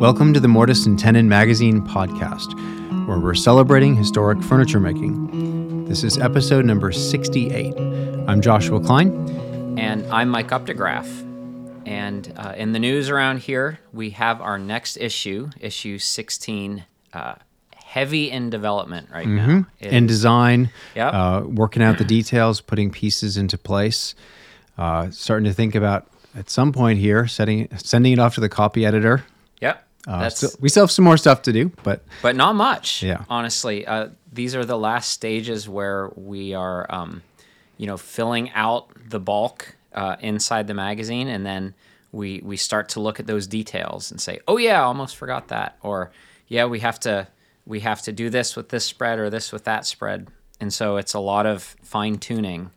[0.00, 2.54] Welcome to the Mortise and Tenon Magazine podcast,
[3.06, 5.84] where we're celebrating historic furniture making.
[5.84, 7.74] This is episode number 68.
[8.26, 9.76] I'm Joshua Klein.
[9.78, 11.06] And I'm Mike Updegraff.
[11.86, 17.34] And uh, in the news around here, we have our next issue, issue 16, uh,
[17.76, 19.66] heavy in development right now.
[19.80, 21.12] It In design, Yep.
[21.12, 24.14] uh, working out the details, putting pieces into place,
[24.78, 28.48] uh, starting to think about at some point here setting sending it off to the
[28.48, 29.24] copy editor.
[29.60, 29.86] Yep.
[30.06, 33.02] Uh, still- we still have some more stuff to do, but but not much.
[33.02, 33.24] Yeah.
[33.28, 37.22] Honestly, uh, these are the last stages where we are, um,
[37.76, 41.74] you know, filling out the bulk uh, inside the magazine, and then
[42.12, 45.48] we we start to look at those details and say, oh yeah, I almost forgot
[45.48, 46.10] that, or
[46.48, 47.28] yeah, we have to
[47.66, 50.28] we have to do this with this spread or this with that spread,
[50.60, 52.70] and so it's a lot of fine tuning.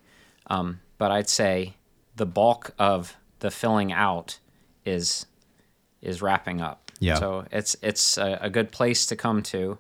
[0.48, 1.76] Um, but I'd say
[2.16, 4.40] the bulk of the filling out
[4.86, 5.26] is
[6.02, 6.83] is wrapping up.
[7.04, 7.16] Yeah.
[7.16, 9.78] So it's it's a, a good place to come to,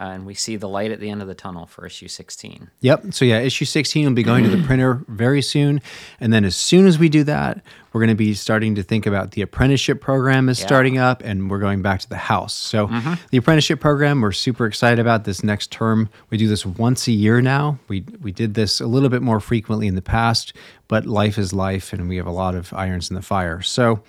[0.00, 2.70] uh, and we see the light at the end of the tunnel for issue 16.
[2.80, 3.12] Yep.
[3.14, 5.80] So yeah, issue 16 will be going to the printer very soon.
[6.20, 9.06] And then as soon as we do that, we're going to be starting to think
[9.06, 10.66] about the apprenticeship program is Yeah.
[10.66, 12.52] starting up and we're going back to the house.
[12.54, 12.88] So
[13.30, 16.08] the apprenticeship program, we're super excited about this next term.
[16.30, 17.78] We do this once a year now.
[17.86, 20.54] We we did this a little bit more frequently in the past,
[20.88, 23.62] but life is life and we have a lot of irons in the fire.
[23.62, 24.02] So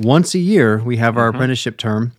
[0.00, 2.12] once a year, we have our apprenticeship term.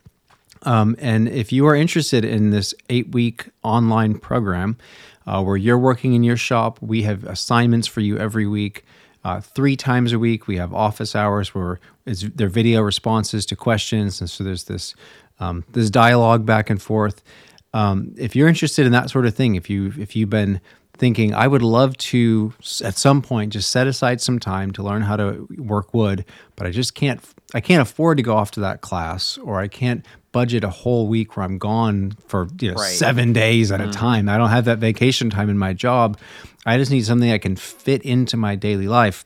[0.62, 4.76] Um, and if you are interested in this eight week online program
[5.26, 8.84] uh, where you're working in your shop, we have assignments for you every week.
[9.24, 13.56] Uh, three times a week, we have office hours where it's their video responses to
[13.56, 14.94] questions, and so there's this
[15.38, 17.22] um, this dialogue back and forth.
[17.72, 20.60] Um, if you're interested in that sort of thing, if you if you've been
[21.02, 25.02] thinking I would love to at some point just set aside some time to learn
[25.02, 27.20] how to work wood, but I just can't
[27.52, 31.08] I can't afford to go off to that class or I can't budget a whole
[31.08, 32.92] week where I'm gone for you know Right.
[32.92, 33.90] 7 days at a mm-hmm.
[33.90, 34.28] time.
[34.28, 36.18] I don't have that vacation time in my job.
[36.64, 39.24] I just need something I can fit into my daily life.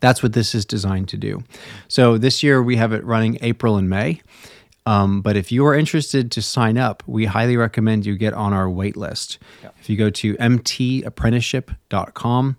[0.00, 1.44] That's what this is designed to do.
[1.86, 4.22] So this year we have it running April and May.
[4.86, 8.52] Um, but if you are interested to sign up, we highly recommend you get on
[8.52, 9.40] our wait list.
[9.80, 12.56] If you go to mtapprenticeship.com,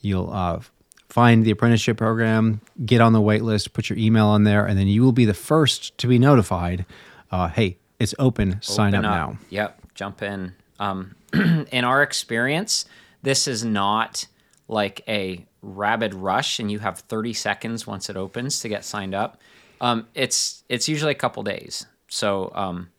[0.00, 0.60] you'll uh,
[1.08, 4.78] find the apprenticeship program, get on the wait list, put your email on there, and
[4.78, 6.86] then you will be the first to be notified.
[7.30, 8.62] Uh, hey, it's open.
[8.62, 9.36] Sign up, Open now.
[9.50, 9.80] Yep.
[9.94, 10.54] Jump in.
[10.78, 12.84] Um, in our experience,
[13.22, 14.26] this is not
[14.68, 19.14] like a rabid rush, and you have 30 seconds once it opens to get signed
[19.14, 19.40] up.
[19.80, 22.90] Um, it's it's usually a couple days, so um,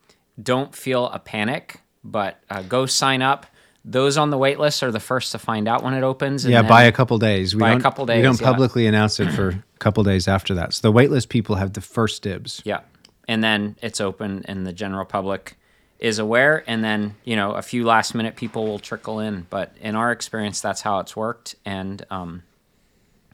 [0.41, 3.45] don't feel a panic, but uh, go sign up.
[3.83, 6.43] Those on the wait list are the first to find out when it opens.
[6.43, 7.55] and Yeah, by a couple days.
[7.55, 8.47] We by a don't, couple We don't yeah.
[8.47, 10.73] publicly announce it for a couple days after that.
[10.73, 12.61] So the waitlist people have the first dibs.
[12.65, 12.81] Yeah.
[13.29, 15.57] And then it's open and the general public
[15.99, 19.73] is aware and then, you know, a few last minute people will trickle in, but
[19.79, 22.43] in our experience that's how it's worked and um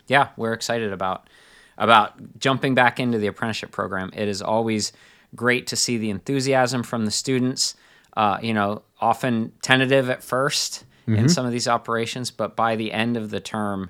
[0.07, 1.29] yeah, we're excited about
[1.77, 4.11] about jumping back into the apprenticeship program.
[4.13, 4.91] It is always
[5.35, 7.75] great to see the enthusiasm from the students.
[8.15, 12.91] Uh, you know, often tentative at 1st in some of these operations, but by the
[12.93, 13.89] end of the term,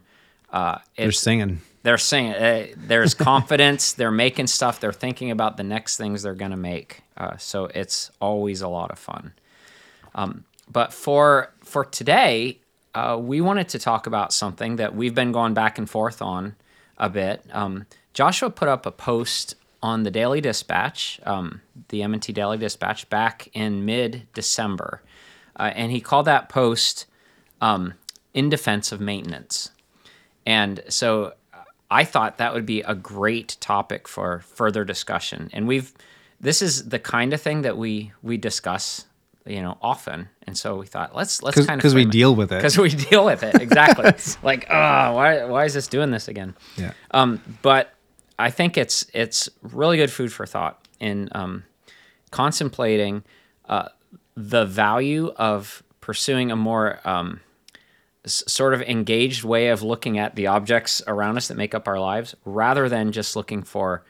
[0.51, 1.61] uh, They're singing.
[1.83, 6.33] they're saying uh, there's confidence they're making stuff they're thinking about the next things they're
[6.35, 9.33] going to make uh, so it's always a lot of fun
[10.15, 12.59] um, but for for today
[12.95, 16.55] uh, we wanted to talk about something that we've been going back and forth on
[16.97, 22.31] a bit um, joshua put up a post on the daily dispatch um, the m&t
[22.33, 25.01] daily dispatch back in mid-december
[25.57, 27.05] uh, and he called that post
[27.61, 27.93] um,
[28.33, 29.71] in defense of maintenance
[30.45, 35.49] and so uh, I thought that would be a great topic for further discussion.
[35.53, 35.93] And we've
[36.39, 39.05] this is the kind of thing that we we discuss,
[39.45, 40.29] you know, often.
[40.45, 42.57] And so we thought let's let's 'Cause- kind of 'cause we deal with it.
[42.57, 44.11] because we deal with it exactly.
[44.43, 46.53] like, oh, why why is this doing this again?
[46.77, 46.93] Yeah.
[47.11, 47.93] Um, but
[48.37, 51.63] I think it's it's really good food for thought in um,
[52.31, 53.23] contemplating
[53.69, 53.89] uh,
[54.35, 57.39] the value of pursuing a more um,
[58.25, 61.87] s- sort of engaged way of looking at the objects around us that make up
[61.87, 64.03] our lives, rather than just looking for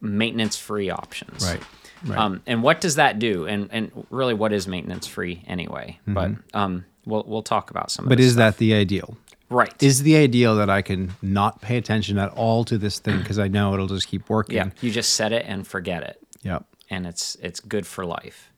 [0.00, 1.44] maintenance-free options.
[1.46, 1.62] Right.
[2.04, 2.18] Right.
[2.18, 3.46] Um, and what does that do?
[3.46, 5.98] And and really, what is maintenance-free anyway?
[6.06, 8.04] But um, we'll we'll talk about some.
[8.04, 8.08] of Mm-hmm.
[8.10, 8.54] but is stuff.
[8.56, 9.16] that the ideal?
[9.50, 9.74] right?
[9.82, 13.38] Is the ideal that I can not pay attention at all to this thing because
[13.38, 14.56] I know it'll just keep working?
[14.56, 16.18] yeah, you just set it and forget it.
[16.42, 16.64] Yep.
[16.90, 18.48] and it's it's good for life.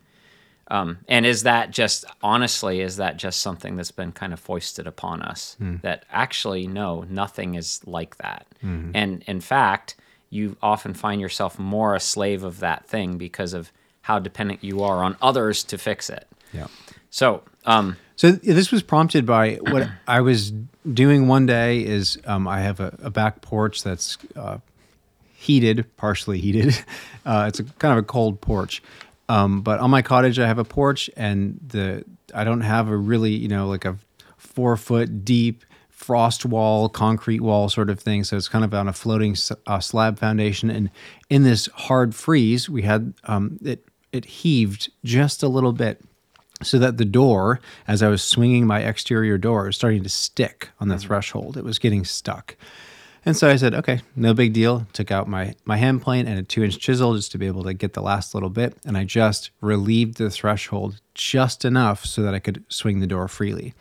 [0.69, 4.87] Um, and is that just honestly is that just something that's been kind of foisted
[4.87, 9.96] upon us that actually no nothing is like that and in fact
[10.30, 13.72] you often find yourself more a slave of that thing because of
[14.02, 16.26] how dependent you are on others to fix it.
[16.52, 16.66] Yeah.
[17.10, 20.52] So, um, So this was prompted by what I was
[20.92, 21.84] doing one day.
[21.84, 24.58] Is um, I have a, a back porch that's uh,
[25.34, 26.78] heated, partially heated.
[27.26, 28.82] Uh, it's a kind of a cold porch,
[29.30, 32.04] um, but on my cottage I have a porch, and the
[32.34, 33.96] I don't have a really you know like a
[34.36, 35.64] four foot deep
[35.94, 38.25] frost wall, concrete wall sort of thing.
[38.25, 39.37] So it's kind of on a floating
[39.67, 40.91] uh, slab foundation, and
[41.31, 46.00] in this hard freeze, we had um, it it heaved just a little bit
[46.62, 50.70] so that the door, as I was swinging my exterior door, was starting to stick
[50.81, 51.56] on the threshold.
[51.56, 52.56] It was getting stuck.
[53.26, 54.87] And so I said, okay, no big deal.
[54.93, 57.64] Took out my, my hand plane and a two inch chisel just to be able
[57.64, 58.76] to get the last little bit.
[58.85, 63.26] And I just relieved the threshold just enough so that I could swing the door
[63.29, 63.75] freely.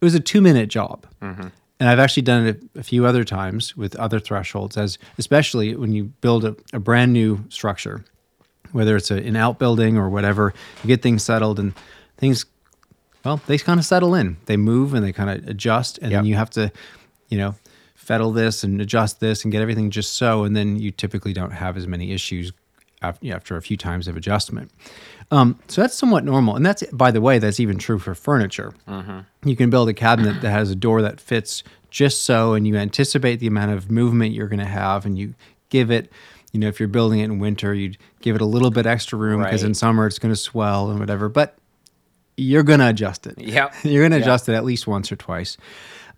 [0.00, 1.06] It was a two minute job.
[1.22, 1.48] Mm-hmm.
[1.80, 5.92] And I've actually done it a few other times with other thresholds, as especially when
[5.92, 8.04] you build a, a brand new structure
[8.72, 11.74] whether it's a, an outbuilding or whatever, you get things settled and
[12.16, 12.44] things,
[13.24, 14.36] well, they kind of settle in.
[14.46, 16.70] They move and they kind of adjust, and then you have to,
[17.28, 17.54] you know,
[17.94, 21.50] fettle this and adjust this and get everything just so, and then you typically don't
[21.50, 22.52] have as many issues
[23.02, 24.70] after, after a few times of adjustment.
[25.30, 28.72] Um, so that's somewhat normal, and that's by the way, that's even true for furniture.
[29.44, 32.76] You can build a cabinet that has a door that fits just so, and you
[32.76, 35.34] anticipate the amount of movement you're going to have, and you
[35.68, 36.10] give it.
[36.52, 39.18] You know, if you're building it in winter, you'd give it a little bit extra
[39.18, 41.28] room because in summer it's going to swell and whatever.
[41.28, 41.58] But
[42.38, 43.38] you're going to adjust it.
[43.38, 43.74] Yep.
[43.84, 44.24] you're going to Yep.
[44.26, 45.58] adjust it at least once or twice,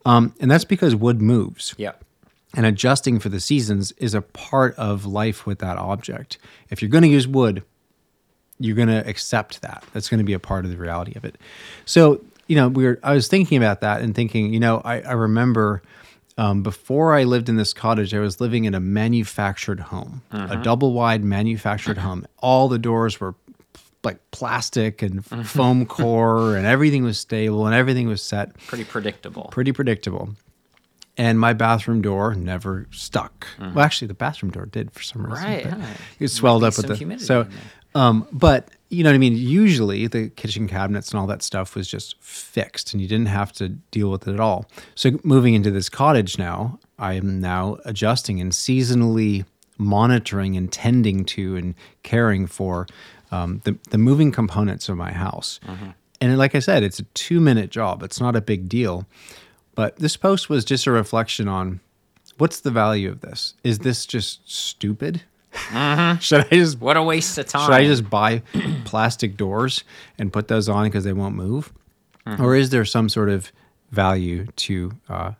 [0.06, 2.04] um, and that's because wood moves yep.
[2.54, 6.38] And adjusting for the seasons is a part of life with that object.
[6.70, 7.62] If you're going to use wood,
[8.58, 9.84] you're going to accept that.
[9.92, 11.38] That's going to be a part of the reality of it.
[11.84, 15.00] So, you know, we were, I was thinking about that and thinking, you know, I,
[15.00, 15.82] I remember
[16.36, 20.56] um, before I lived in this cottage, I was living in a manufactured home, a
[20.56, 22.26] double wide manufactured home.
[22.38, 23.34] All the doors were
[24.02, 29.48] like plastic and foam core, and everything was stable and everything was set Pretty predictable.
[29.52, 30.30] pretty predictable.
[31.16, 33.46] And my bathroom door never stuck.
[33.58, 35.44] Well, actually, the bathroom door did for some reason.
[35.44, 35.94] Right, yeah.
[36.18, 37.46] It swelled up with the humidity so.
[37.94, 39.36] Um, but you know what I mean.
[39.36, 43.52] Usually, the kitchen cabinets and all that stuff was just fixed, and you didn't have
[43.54, 44.66] to deal with it at all.
[44.94, 49.44] So moving into this cottage now, I am now adjusting and seasonally
[49.78, 52.86] monitoring and tending to and caring for
[53.32, 55.60] um, the the moving components of my house.
[56.20, 58.02] And like I said, it's a two minute job.
[58.02, 59.06] It's not a big deal.
[59.74, 61.80] But this post was just a reflection on
[62.38, 63.54] what's the value of this?
[63.64, 65.22] Is this just stupid?
[66.20, 67.66] should I just What a waste of time.
[67.66, 68.42] should I just buy
[68.84, 69.82] plastic doors
[70.18, 71.72] and put those on because they won't move?
[72.38, 73.50] Or is there some sort of
[73.90, 75.32] value to uh,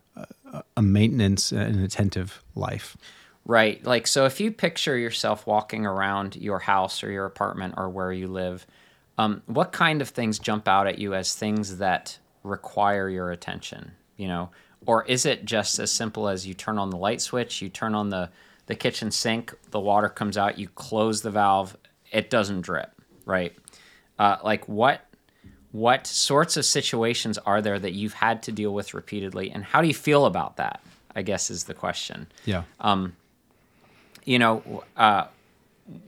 [0.53, 2.97] a- a maintenance and attentive life?
[3.45, 3.85] Right.
[3.85, 8.13] Like, so if you picture yourself walking around your house or your apartment or where
[8.13, 8.67] you live,
[9.19, 13.93] um, what kind of things jump out at you as things that require your attention?
[14.21, 14.51] You know,
[14.85, 17.95] or is it just as simple as you turn on the light switch, you turn
[17.95, 18.29] on the,
[18.67, 21.77] the kitchen sink, the water comes out, you close the valve,
[22.13, 22.91] it doesn't drip,
[23.25, 23.57] right?
[24.19, 25.07] Uh, like, what
[25.73, 29.81] what sorts of situations are there that you've had to deal with repeatedly, and how
[29.81, 30.83] do you feel about that?
[31.17, 32.63] I guess is the question Yeah.
[34.25, 35.25] you know, uh,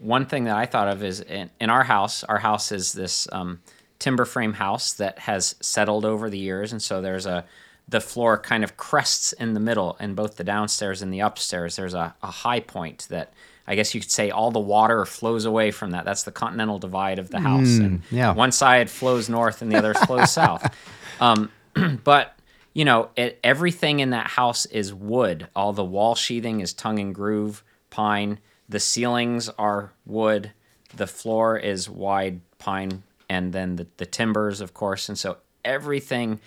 [0.01, 3.27] one thing that I thought of is in, in our house, our house is this
[3.33, 3.61] um,
[3.99, 6.73] timber frame house that has settled over the years.
[6.73, 7.45] And so there's a,
[7.89, 11.77] the floor kind of crests in the middle in both the downstairs and the upstairs.
[11.77, 13.33] There's a, a high point that
[13.67, 16.05] I guess you could say all the water flows away from that.
[16.05, 17.79] That's the continental divide of the house.
[17.79, 18.33] and yeah.
[18.33, 20.75] one side flows north and the other flows south.
[21.21, 21.51] Um,
[22.05, 22.37] but
[22.75, 25.49] you know, it, everything in that house is wood.
[25.55, 28.39] All the wall sheathing is tongue and groove pine.
[28.69, 30.53] The ceilings are wood.
[30.95, 35.09] The floor is wide pine, and then the, the timbers, of course.
[35.09, 36.41] And so everything,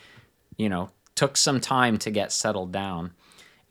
[0.58, 3.12] you know, took some time to get settled down.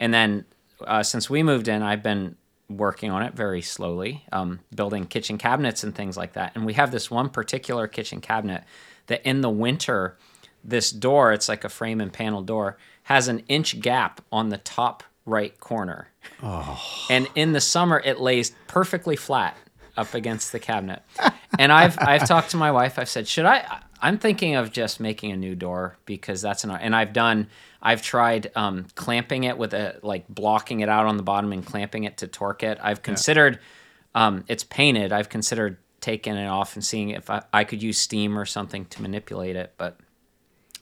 [0.00, 0.44] And then
[0.86, 2.36] uh, since we moved in, I've been
[2.68, 6.52] working on it very slowly, um, building kitchen cabinets and things like that.
[6.54, 8.64] And we have this one particular kitchen cabinet
[9.06, 10.16] that in the winter,
[10.64, 14.56] this door, it's like a frame and panel door, has an inch gap on the
[14.58, 16.08] top right corner.
[16.42, 16.82] Oh.
[17.10, 19.56] And in the summer, it lays perfectly flat
[19.96, 21.02] up against the cabinet.
[21.58, 22.98] And I've I've talked to my wife.
[22.98, 23.82] I've said, should I?
[24.04, 26.70] I'm thinking of just making a new door because that's an.
[26.70, 27.49] And I've done.
[27.82, 31.64] I've tried um, clamping it with a like blocking it out on the bottom and
[31.64, 32.78] clamping it to torque it.
[32.82, 33.58] I've considered.
[34.14, 35.12] Um, it's painted.
[35.12, 38.84] I've considered taking it off and seeing if I, I could use steam or something
[38.87, 39.99] to manipulate it, but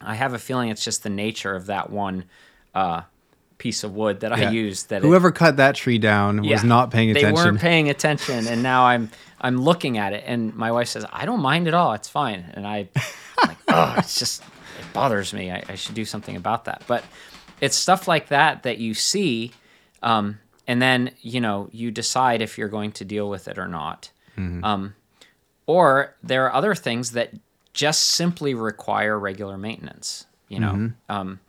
[0.01, 2.25] I have a feeling it's just the nature of that one
[2.75, 3.03] uh,
[3.59, 4.89] piece of wood that I used.
[4.91, 7.35] That it- Whoever cut that tree down was not paying attention.
[7.37, 9.11] They weren't paying attention, and now I'm
[9.43, 11.93] I'm looking at it, and my wife says, "I don't mind at all.
[11.95, 12.89] It's fine." And I,
[13.41, 14.43] I'm like, oh, it's just
[14.79, 15.51] it bothers me.
[15.51, 16.83] I, I should do something about that.
[16.87, 17.05] But
[17.61, 19.53] it's stuff like that that you see,
[20.03, 23.69] um, and then you know you decide if you're going to deal with it or
[23.69, 24.11] not.
[24.65, 24.95] Um,
[25.67, 27.33] or there are other things that
[27.73, 30.27] just simply require regular maintenance.
[30.49, 31.41] You know, um,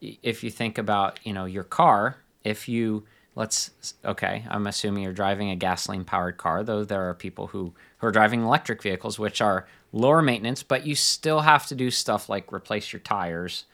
[0.00, 5.12] if you think about you know your car, if you let's okay, I'm assuming you're
[5.12, 9.18] driving a gasoline powered car, though there are people who who are driving electric vehicles,
[9.18, 13.64] which are lower maintenance, but you still have to do stuff like replace your tires.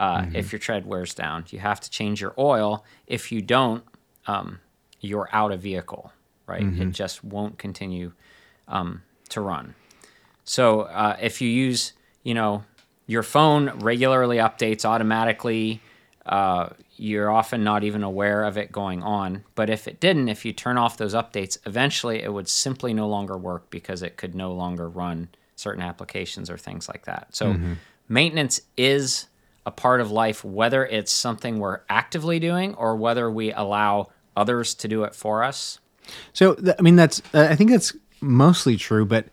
[0.00, 2.84] Uh, If your tread wears down, you have to change your oil.
[3.06, 3.82] If you don't,
[4.26, 4.60] um,
[5.00, 6.12] you're out of vehicle,
[6.46, 6.62] right?
[6.80, 8.12] It just won't continue
[8.68, 9.74] um, to run.
[10.44, 12.64] So uh, if you use, you know,
[13.06, 15.80] your phone regularly updates automatically,
[16.26, 19.44] uh, you're often not even aware of it going on.
[19.54, 23.08] But if it didn't, if you turn off those updates, eventually it would simply no
[23.08, 27.34] longer work because it could no longer run certain applications or things like that.
[27.34, 27.58] So
[28.08, 29.26] maintenance is
[29.66, 34.74] a part of life, whether it's something we're actively doing or whether we allow others
[34.74, 35.78] to do it for us.
[36.32, 39.26] So I mean, that's uh, I think that's mostly true, but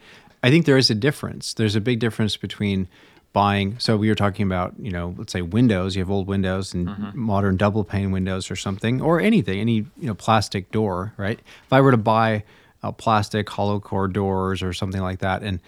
[0.44, 1.54] I think there is a difference.
[1.54, 2.88] There's a big difference between
[3.36, 3.78] buying.
[3.80, 5.94] So we were talking about, you know, let's say windows.
[5.94, 10.08] You have old windows and modern double pane windows or something, or anything, any you
[10.08, 11.38] know plastic door, right?
[11.66, 12.46] If I were to buy
[12.82, 15.60] a plastic hollow core doors or something like that, and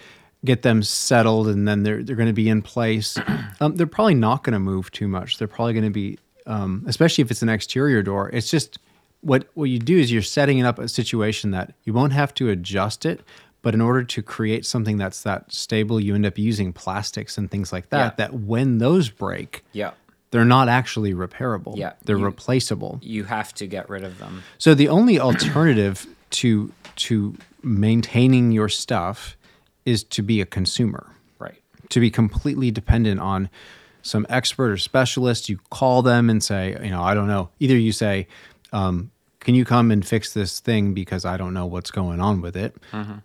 [0.45, 3.17] get them settled, and then they're they're going to be in place,
[3.59, 5.37] um, they're probably not going to move too much.
[5.37, 8.29] They're probably going to be, um, especially if it's an exterior door.
[8.29, 8.79] It's just
[9.19, 12.49] what what you do is you're setting up a situation that you won't have to
[12.49, 13.19] adjust it
[13.67, 17.51] but in order to create something that's that stable you end up using plastics and
[17.51, 18.25] things like that Yeah.
[18.27, 19.91] that when those break Yeah.
[20.31, 24.43] they're not actually repairable Yeah, they're you- replaceable You have to get rid of them.
[24.57, 26.07] so the only alternative
[26.39, 26.71] to
[27.07, 29.35] to maintaining your stuff
[29.85, 31.07] is to be a consumer
[31.37, 31.61] Right.
[31.89, 33.49] to be completely dependent on
[34.01, 35.49] some expert or specialist.
[35.49, 37.49] You call them and say, you know, I don't know.
[37.59, 38.27] Either you say,
[38.71, 39.11] um,
[39.47, 42.57] can you come and fix this thing because I don't know what's going on with
[42.57, 42.75] it?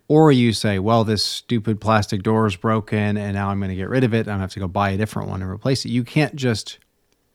[0.07, 3.75] Or you say, well, this stupid plastic door is broken and now I'm going to
[3.75, 4.19] get rid of it.
[4.19, 5.89] I'm going to have to go buy a different one and replace it.
[5.89, 6.79] You can't just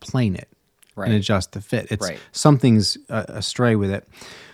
[0.00, 0.48] plane it
[0.96, 1.08] Right.
[1.08, 1.88] and adjust the fit.
[1.90, 2.18] It's Right.
[2.32, 4.08] something's uh, astray with it.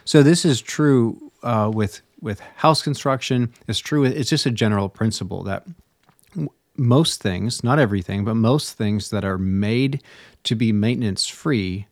[0.04, 3.52] So this is true uh, with with house construction.
[3.68, 4.00] It's true.
[4.00, 5.64] with- It's just a general principle that
[6.76, 10.02] most things, not everything, but most things that are made
[10.42, 11.86] to be maintenance free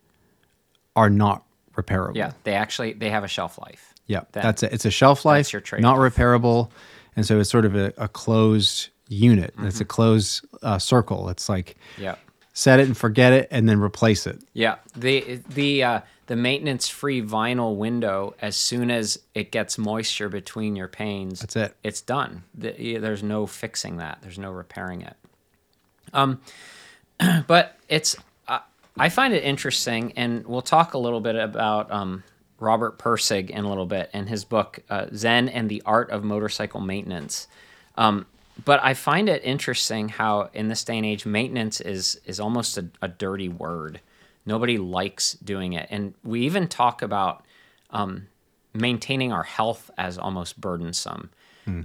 [0.97, 1.45] are not
[1.77, 2.17] repairable.
[2.17, 2.33] Yeah.
[2.45, 3.95] They actually they have a shelf life.
[4.07, 4.21] Yeah.
[4.33, 4.73] That- that's it.
[4.73, 5.83] It's a shelf life, That's your trade.
[5.83, 6.71] Not repairable.
[7.17, 9.55] And so it's sort of a, a closed unit.
[9.59, 9.83] It's Mm-hmm.
[9.83, 11.29] a closed uh, circle.
[11.29, 12.15] It's like Yeah.
[12.55, 14.43] set it and forget it and then replace it.
[14.55, 14.77] Yeah.
[14.97, 20.77] The the uh, the maintenance free vinyl window, as soon as it gets moisture between
[20.77, 21.77] your panes, That's it.
[21.83, 22.45] It's done.
[22.55, 24.19] The, there's no fixing that.
[24.23, 25.17] There's no repairing it.
[26.15, 26.41] Um,
[27.47, 28.17] but it's
[28.99, 32.25] I find it interesting, and we'll talk a little bit about um,
[32.61, 36.25] Robert Pirsig in a little bit in his book uh, Zen and the Art of
[36.25, 37.49] Motorcycle Maintenance.
[37.97, 38.27] Um,
[38.65, 42.77] but I find it interesting how in this day and age, maintenance is is almost
[42.79, 44.01] a, a dirty word.
[44.45, 47.45] Nobody likes doing it, and we even talk about
[47.91, 48.27] um,
[48.75, 51.31] maintaining our health as almost burdensome.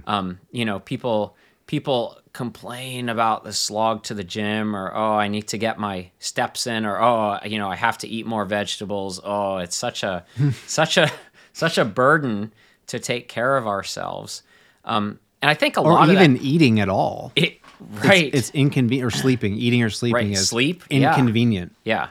[0.06, 1.36] Um, you know, people
[1.68, 6.10] people complain about the slog to the gym, or oh, I need to get my
[6.18, 9.20] steps in, or oh, you know, I have to eat more vegetables.
[9.22, 10.24] Oh, it's such a
[10.66, 11.08] such a
[11.52, 12.52] such a burden
[12.88, 14.42] to take care of ourselves.
[14.84, 17.30] Um, and I think a Or lot even of that, eating at all.
[17.36, 19.54] it, It's- right, It's, inconvenient or sleeping.
[19.54, 21.10] Eating or sleeping Right, is sleep, yeah.
[21.10, 21.76] inconvenient.
[21.84, 22.08] Yeah.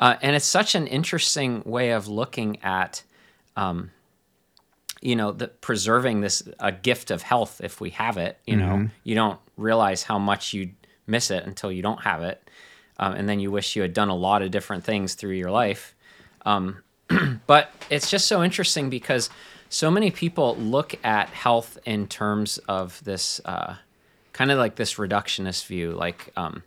[0.00, 3.02] Uh, and it's such an interesting way of looking at,
[3.56, 3.90] um,
[5.04, 8.38] you know, the, preserving this a gift of health if we have it.
[8.46, 10.70] You know, you don't realize how much you
[11.06, 12.50] miss it until you don't have it,
[12.98, 15.50] um, and then you wish you had done a lot of different things through your
[15.50, 15.94] life.
[16.46, 16.82] Um,
[17.46, 19.28] but it's just so interesting because
[19.68, 23.74] so many people look at health in terms of this uh,
[24.32, 26.62] kind of like this reductionist view, like um,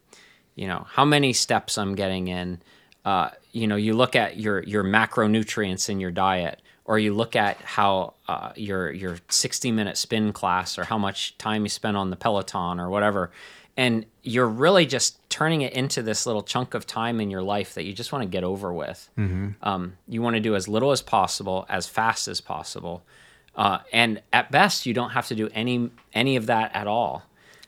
[0.56, 2.62] you know how many steps I'm getting in.
[3.04, 7.36] Uh, you know, you look at your your macronutrients in your diet, or you look
[7.36, 11.96] at how uh, your your 60 minute spin class, or how much time you spend
[11.98, 13.30] on the Peloton, or whatever,
[13.76, 17.74] and you're really just turning it into this little chunk of time in your life
[17.76, 19.10] that you just want to get over with.
[19.62, 23.04] Um, you want to do as little as possible, as fast as possible,
[23.56, 27.24] uh, and at best, you don't have to do any any of that at all.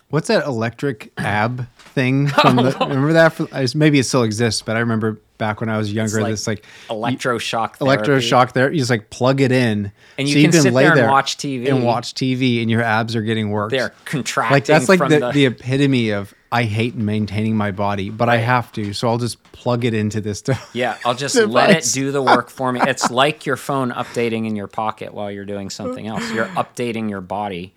[0.09, 2.27] What's that electric ab thing?
[2.41, 3.33] From the, remember that?
[3.33, 3.47] For,
[3.77, 6.65] maybe it still exists, but I remember back when I was younger, like this like
[6.89, 8.03] Electroshock therapy.
[8.03, 8.71] electroshock there.
[8.71, 11.69] You just like plug it in, And you can sit there and watch TV.
[11.69, 13.71] and watch TV, and your abs are getting worked.
[13.71, 14.55] They're contracting.
[14.55, 18.27] like that's like from the, the, the epitome of I hate maintaining my body, but
[18.27, 20.71] I have to, so I'll just plug it into this stuff.
[20.73, 22.81] Yeah, I'll just let it do the work for me.
[22.81, 26.31] It's like your phone updating in your pocket while you're doing something else.
[26.31, 27.75] You're updating your body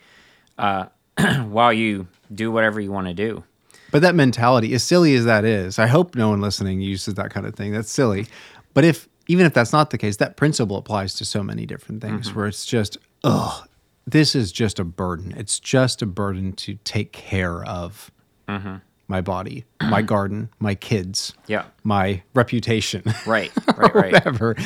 [0.58, 0.86] uh,
[1.44, 3.44] while you do whatever you want to do.
[3.90, 7.30] But that mentality, as silly as that is, I hope no one listening uses that
[7.30, 7.72] kind of thing.
[7.72, 8.26] That's silly.
[8.74, 12.00] But if even if that's not the case, that principle applies to so many different
[12.02, 12.38] things Mm-hmm.
[12.38, 13.68] where it's just, ugh,
[14.06, 15.32] this is just a burden.
[15.36, 18.10] It's just a burden to take care of
[18.48, 18.76] Mm-hmm.
[19.08, 21.64] my body, my garden, my kids, Yeah.
[21.84, 23.02] my reputation.
[23.26, 24.12] Right, right, right.
[24.12, 24.56] whatever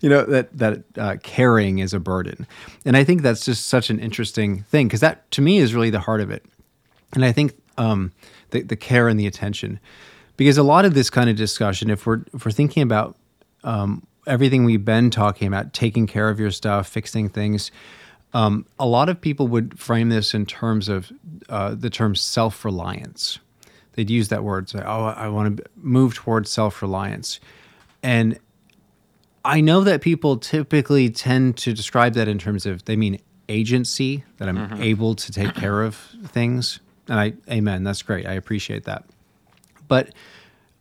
[0.00, 2.46] you know that that uh, caring is a burden
[2.84, 5.88] and i think that's just such an interesting thing because that to me is really
[5.90, 6.44] the heart of it
[7.14, 8.12] and i think um,
[8.50, 9.80] the, the care and the attention.
[10.36, 13.16] Because a lot of this kind of discussion if we're if we're thinking about
[13.64, 17.70] um, everything we've been talking about taking care of your stuff fixing things
[18.34, 21.10] um, a lot of people would frame this in terms of
[21.48, 23.38] uh, the term self-reliance.
[23.92, 27.40] They'd use that word say oh i want to move towards self-reliance.
[28.02, 28.38] And
[29.42, 34.24] I know that people typically tend to describe that in terms of they mean agency,
[34.36, 35.94] that I'm able to take care of
[36.26, 36.80] things.
[37.08, 38.26] And I, amen, that's great.
[38.26, 39.04] I appreciate that.
[39.88, 40.10] But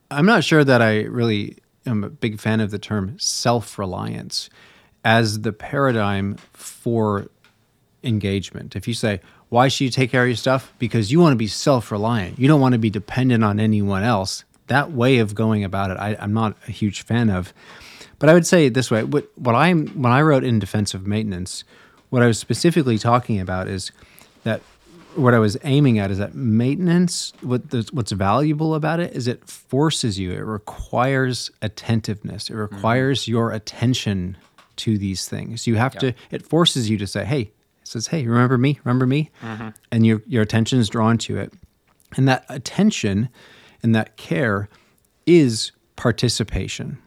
[0.09, 4.49] I'm not sure that I really am a big fan of the term self reliance
[5.03, 7.27] as the paradigm for
[8.03, 8.75] engagement.
[8.75, 10.73] If you say, why should you take care of your stuff?
[10.79, 14.03] Because you want to be self reliant, you don't want to be dependent on anyone
[14.03, 14.43] else.
[14.67, 17.53] That way of going about it, I, I'm not a huge fan of.
[18.17, 20.93] But I would say it this way: what what I when I wrote in defense
[20.93, 21.63] of maintenance,
[22.09, 23.91] what I was specifically talking about is
[24.43, 24.61] that
[25.15, 27.33] what I was aiming at is that maintenance.
[27.41, 30.31] What the, what's valuable about it is it forces you.
[30.31, 32.49] It requires attentiveness.
[32.49, 32.75] It mm-hmm.
[32.75, 34.37] requires your attention
[34.77, 35.67] to these things.
[35.67, 36.13] You have to.
[36.31, 38.79] It forces you to say, "Hey," it says, "Hey, remember me?
[38.83, 39.69] Remember me?" Mm-hmm.
[39.91, 41.53] And your your attention is drawn to it,
[42.17, 43.29] and that attention
[43.81, 44.69] and that care
[45.25, 46.97] is participation.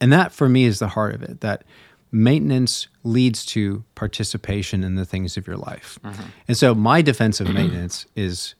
[0.00, 1.64] And that for me is the heart of it that
[2.12, 5.98] maintenance leads to participation in the things of your life.
[6.48, 8.54] And so my defense of maintenance is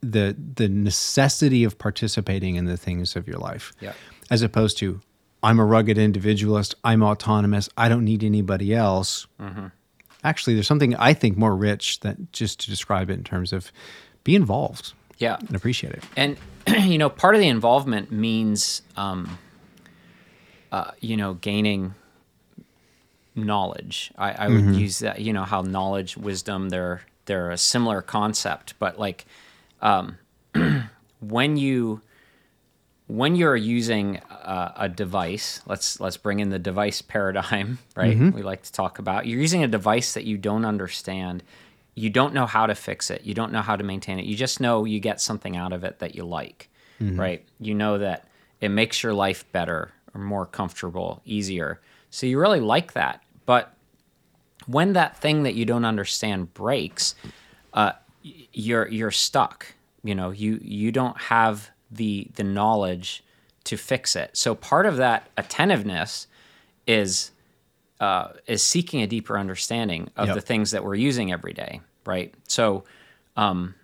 [0.00, 3.72] the the necessity of participating in the things of your life.
[3.80, 3.92] Yeah.
[4.30, 5.00] As opposed to
[5.42, 9.26] I'm a rugged individualist, I'm autonomous, I don't need anybody else.
[10.22, 13.70] Actually, there's something I think more rich than just to describe it in terms of
[14.24, 15.36] be involved Yeah.
[15.36, 16.02] and appreciate it.
[16.16, 16.38] And
[16.90, 19.38] you know, part of the involvement means, um,
[20.72, 21.94] uh, you know, gaining
[23.34, 24.12] knowledge.
[24.16, 24.74] I, I would mm-hmm.
[24.74, 25.20] use that.
[25.20, 29.24] You know, how knowledge, wisdom, they're they're a similar concept, but like
[29.80, 30.18] um,
[31.20, 32.00] when you
[33.06, 38.16] when you're using a, a device, let's let's bring in the device paradigm, right?
[38.16, 38.30] Mm-hmm.
[38.30, 39.26] We like to talk about.
[39.26, 41.42] You're using a device that you don't understand.
[41.94, 43.22] You don't know how to fix it.
[43.22, 44.24] You don't know how to maintain it.
[44.24, 46.68] You just know you get something out of it that you like,
[47.00, 47.20] mm-hmm.
[47.20, 47.44] right?
[47.60, 48.26] You know that
[48.60, 51.80] it makes your life better or more comfortable, easier.
[52.10, 53.22] So you really like that.
[53.46, 53.72] But
[54.66, 57.14] when that thing that you don't understand breaks,
[57.72, 59.74] uh, you're you're stuck.
[60.02, 63.22] You know, you you don't have the the knowledge
[63.64, 64.36] to fix it.
[64.36, 66.26] So part of that attentiveness
[66.86, 67.30] is
[68.00, 70.34] uh, is seeking a deeper understanding of Yep.
[70.34, 72.34] the things that we're using every day, right?
[72.48, 72.84] So,
[73.36, 73.74] um,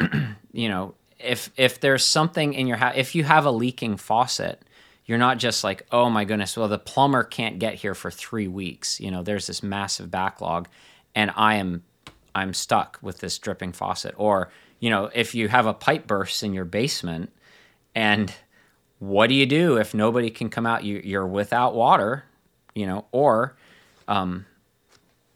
[0.52, 4.62] you know, if if there's something in your house, if you have a leaking faucet,
[5.08, 8.46] you're not just like, oh my goodness, well the plumber can't get here for three
[8.46, 9.00] weeks.
[9.00, 10.68] You know, there's this massive backlog,
[11.14, 11.82] and I am
[12.34, 14.14] I'm stuck with this dripping faucet.
[14.18, 17.32] Or you know, if you have a pipe burst in your basement,
[17.94, 18.32] and
[18.98, 20.84] what do you do if nobody can come out?
[20.84, 22.24] You, you're without water,
[22.74, 23.56] you know, or
[24.08, 24.44] um,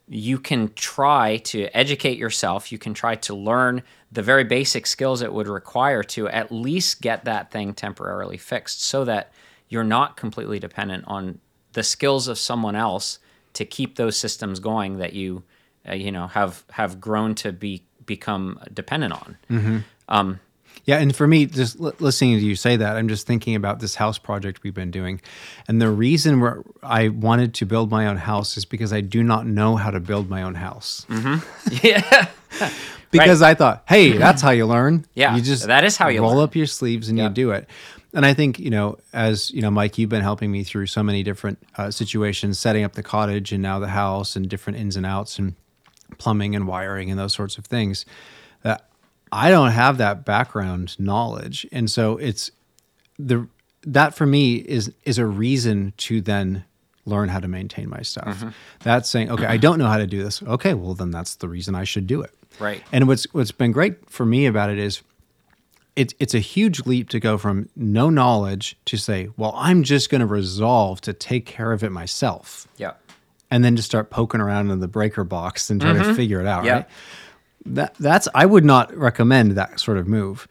[0.07, 2.71] you can try to educate yourself.
[2.71, 3.83] You can try to learn
[4.13, 8.85] the very basic skills it would require to at least get that thing temporarily fixed
[8.85, 9.33] so that
[9.73, 11.39] you're not completely dependent on
[11.73, 13.19] the skills of someone else
[13.55, 15.43] to keep those systems going that you
[15.89, 19.37] uh, you know have have grown to be become dependent on.
[19.51, 19.79] Mm-hmm.
[20.09, 20.41] Um,
[20.85, 23.79] yeah, and for me, just li- listening to you say that, I'm just thinking about
[23.79, 25.21] this house project we've been doing,
[25.69, 29.23] and the reason where I wanted to build my own house is because I do
[29.23, 31.07] not know how to build my own house.
[31.09, 31.77] Mm-hmm.
[31.87, 32.29] yeah.
[33.11, 35.05] Because I thought, hey, that's how you learn.
[35.15, 36.45] Yeah, you just that is how you roll learn.
[36.45, 37.29] up your sleeves and Yeah.
[37.29, 37.69] you do it.
[38.15, 41.03] And I think you know, as you know, Mike, you've been helping me through so
[41.03, 44.97] many different uh, situations, setting up the cottage and now the house, and different ins
[44.97, 45.55] and outs and
[46.19, 48.05] plumbing and wiring and those sorts of things.
[48.63, 48.89] That
[49.31, 52.51] I don't have that background knowledge, and so it's
[53.19, 53.49] the
[53.85, 56.65] that for me is is a reason to then
[57.05, 58.37] learn how to maintain my stuff.
[58.37, 58.49] Mm-hmm.
[58.85, 60.43] That's saying, okay, I don't know how to do this.
[60.43, 62.33] Okay, well then that's the reason I should do it.
[62.59, 62.83] Right.
[62.93, 65.03] And what's what's been great for me about it is
[65.97, 70.09] it's it's a huge leap to go from no knowledge to say, well, I'm just
[70.11, 72.93] going to resolve to take care of it myself Yeah.
[73.51, 76.47] and then just start poking around in the breaker box and try to figure it
[76.47, 76.61] out.
[76.61, 76.67] Mm-hmm.
[76.67, 76.75] Yeah.
[76.75, 76.87] Right.
[77.67, 80.49] That that's I would not recommend that sort of move,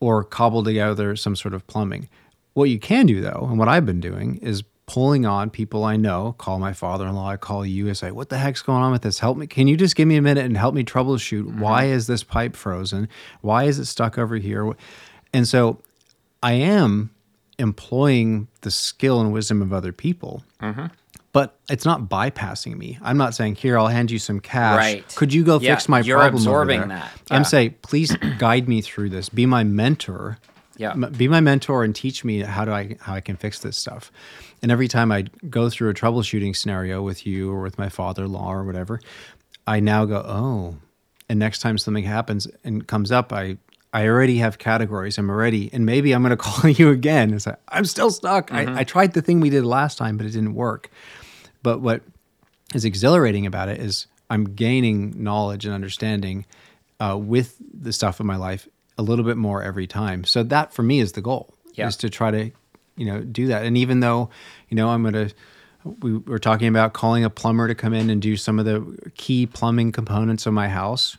[0.00, 2.08] or cobble together some sort of plumbing.
[2.54, 5.96] What you can do though, and what I've been doing is pulling on people I
[5.96, 6.34] know.
[6.38, 7.28] Call my father-in-law.
[7.28, 9.20] I call you and say, "What the heck's going on with this?
[9.20, 9.46] Help me!
[9.46, 11.44] Can you just give me a minute and help me troubleshoot?
[11.44, 11.60] Mm-hmm.
[11.60, 13.08] Why is this pipe frozen?
[13.40, 14.74] Why is it stuck over here?"
[15.32, 15.80] And so,
[16.42, 17.10] I am
[17.58, 20.86] employing the skill and wisdom of other people mm-hmm.
[21.32, 22.98] but it's not bypassing me.
[23.02, 24.78] I'm not saying here I'll hand you some cash.
[24.78, 25.14] Right.
[25.14, 26.34] Could you go Yeah, fix my you're problem?
[26.34, 27.12] over absorbing there?" that.
[27.30, 29.28] I'm saying please guide me through this.
[29.28, 30.38] Be my mentor.
[30.78, 30.94] Yeah.
[30.94, 34.10] Be my mentor and teach me how do I how I can fix this stuff.
[34.62, 38.52] And every time I go through a troubleshooting scenario with you or with my father-in-law
[38.52, 39.00] or whatever,
[39.66, 40.76] I now go, oh.
[41.28, 43.56] And next time something happens and comes up, I
[43.92, 45.18] I already have categories.
[45.18, 48.52] I'm already, and maybe I'm going to call you again and say, I'm still stuck.
[48.52, 50.90] I, I tried the thing we did last time, but it didn't work.
[51.62, 52.02] But what
[52.74, 56.46] is exhilarating about it is I'm gaining knowledge and understanding
[57.00, 60.24] uh, with the stuff in my life a little bit more every time.
[60.24, 61.88] So that for me is the goal Yeah.
[61.88, 62.50] is to try to,
[63.00, 63.64] you know, do that.
[63.64, 64.28] And even though,
[64.68, 65.30] you know, I'm to,
[66.02, 69.10] we were talking about calling a plumber to come in and do some of the
[69.16, 71.16] key plumbing components of my house.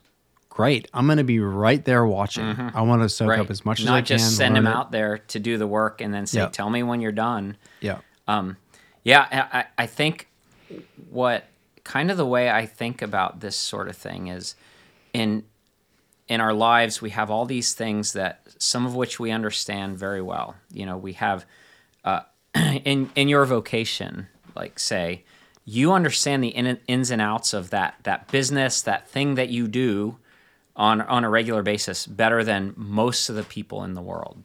[0.48, 0.88] Great.
[0.94, 2.44] I'm going to be right there watching.
[2.46, 3.39] I want to soak Right.
[3.39, 3.96] up as much Not as I can.
[3.96, 4.70] Not just send him it.
[4.70, 6.50] out there to do the work and then say, Yeah.
[6.50, 8.00] "Tell me when you're done." Yeah.
[8.28, 8.58] Um,
[9.04, 10.28] yeah, I I think
[11.10, 11.46] what
[11.84, 14.54] kind of the way I think about this sort of thing is
[15.13, 15.44] in
[16.28, 20.22] in our lives we have all these things that some of which we understand very
[20.22, 20.56] well.
[20.72, 21.46] You know, we have
[22.04, 22.22] uh,
[22.56, 25.24] in in your vocation, like say,
[25.66, 29.68] you understand the in, ins and outs of that that business, that thing that you
[29.68, 30.18] do
[30.76, 34.44] on on a regular basis better than most of the people in the world.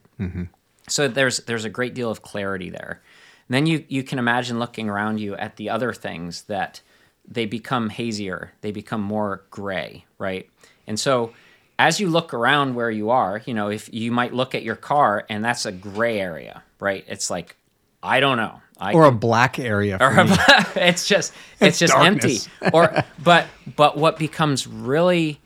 [0.87, 3.01] So there's there's a great deal of clarity there.
[3.47, 6.81] And then you you can imagine looking around you at the other things that
[7.27, 10.49] they become hazier, they become more gray, right?
[10.85, 11.33] And so
[11.79, 14.75] as you look around where you are, you know, if you might look at your
[14.75, 17.05] car and that's a gray area, right?
[17.07, 17.55] It's like
[18.01, 18.61] I don't know.
[18.79, 19.97] I Or a black area.
[19.97, 20.35] For me.
[20.75, 22.39] it's just it's just empty
[22.73, 25.41] or but but what becomes really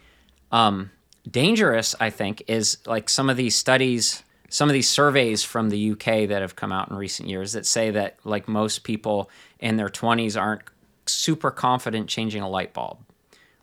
[0.52, 0.92] um,
[1.30, 5.92] dangerous i think is like some of these studies some of these surveys from the
[5.92, 9.78] uk that have come out in recent years that say that like most people in
[9.78, 10.64] their 20s aren't
[11.06, 12.98] super confident changing a light bulb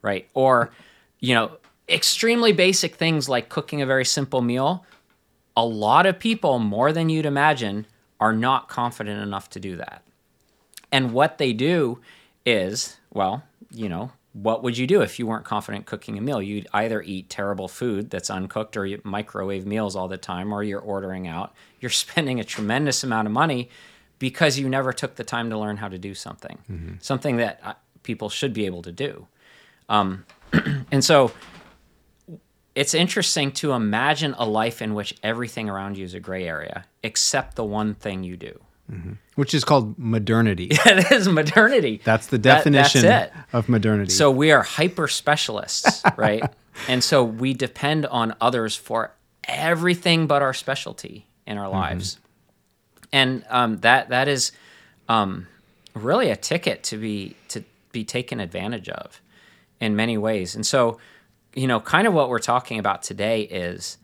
[0.02, 0.70] right or
[1.18, 1.50] you know
[1.88, 4.85] extremely basic things like cooking a very simple meal
[5.57, 7.87] a lot of people more than you'd imagine
[8.20, 10.03] are not confident enough to do that
[10.92, 12.01] and what they do
[12.46, 16.40] is, well, you know, what would you do if you weren't confident cooking a meal?
[16.40, 20.62] You'd either eat terrible food that's uncooked or you microwave meals all the time or
[20.62, 21.55] you're ordering out.
[21.81, 23.68] You're spending a tremendous amount of money
[24.18, 26.59] because you never took the time to learn how to do something,
[27.01, 29.27] something that uh, people should be able to do.
[29.88, 30.24] Um,
[30.90, 31.31] and so
[32.81, 36.85] it's interesting to imagine a life in which everything around you is a gray area
[37.03, 38.55] except the one thing you do.
[39.35, 40.69] which is called modernity.
[40.85, 42.01] That is modernity.
[42.05, 43.43] That's the That- definition that's it.
[43.53, 44.12] of modernity.
[44.12, 46.43] So we are hyper specialists, right?
[46.88, 49.12] and so we depend on others for
[49.45, 52.19] everything but our specialty in our lives.
[53.12, 54.53] And um, that that is
[55.09, 55.47] um,
[55.95, 59.21] really a ticket to be to be taken advantage of
[59.81, 60.55] in many ways.
[60.55, 60.99] And so,
[61.59, 63.99] you know, kind of what we're talking about today is,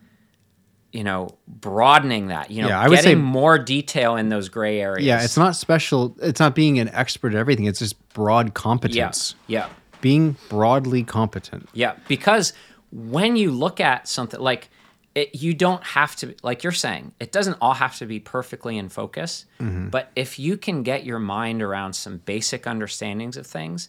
[0.92, 2.50] you know, broadening that.
[2.50, 5.06] You know, Yeah, I would getting say- more detail in those gray areas.
[5.06, 6.16] yeah, it's not special.
[6.20, 7.66] It's not being an expert at everything.
[7.66, 9.34] It's just broad competence.
[9.46, 9.68] Yeah, yeah.
[10.00, 11.68] Being broadly competent.
[11.72, 12.52] Yeah, because
[12.92, 14.68] when you look at something like
[15.14, 18.76] it, you don't have to, like you're saying, it doesn't all have to be perfectly
[18.76, 19.46] in focus.
[19.60, 19.88] Mm-hmm.
[19.90, 23.88] But if you can get your mind around some basic understandings of things,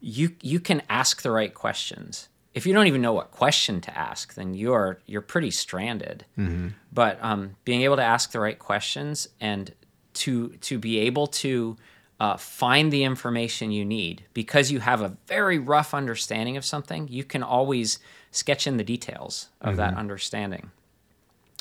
[0.00, 2.28] you you can ask the right questions.
[2.54, 6.24] If you don't even know what question to ask, then you're you're pretty stranded.
[6.92, 9.72] But um, being able to ask the right questions and
[10.14, 11.76] to to be able to
[12.20, 17.06] uh, find the information you need because you have a very rough understanding of something,
[17.08, 18.00] you can always
[18.32, 20.70] sketch in the details of that understanding.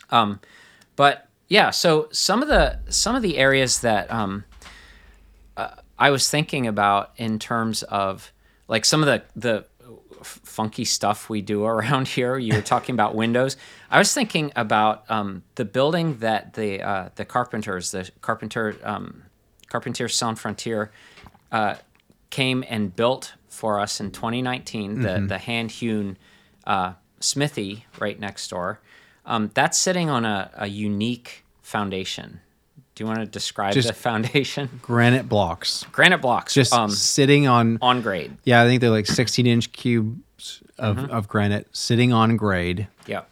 [0.09, 0.39] Um,
[0.95, 4.45] but yeah, so some of the some of the areas that um,
[5.55, 5.69] uh,
[5.99, 8.31] I was thinking about in terms of
[8.67, 9.65] like some of the the
[10.19, 12.37] f- funky stuff we do around here.
[12.37, 13.57] You were talking about windows.
[13.89, 19.23] I was thinking about um, the building that the uh, the carpenters, the carpenter um,
[19.71, 20.89] Charpentiers Sans Frontières,
[21.51, 21.75] uh,
[22.29, 25.01] came and built for us in 2019.
[25.01, 26.17] The the hand hewn
[26.65, 28.79] uh, smithy right next door.
[29.25, 32.39] Um, that's sitting on a, a unique foundation.
[32.97, 34.69] Do you want to describe Just- the foundation?
[34.81, 37.77] Granite blocks, Granite blocks, just um, sitting on.
[37.79, 38.35] on grade.
[38.43, 41.11] Yeah, I think they're like 16 inch cubes of, Mm-hmm.
[41.11, 42.87] of granite sitting on grade.
[43.05, 43.29] Yep.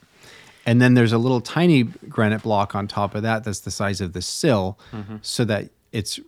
[0.68, 4.02] And then there's a little tiny granite block on top of that that's the size
[4.02, 5.16] of the sill, Mm-hmm.
[5.24, 6.20] so that it's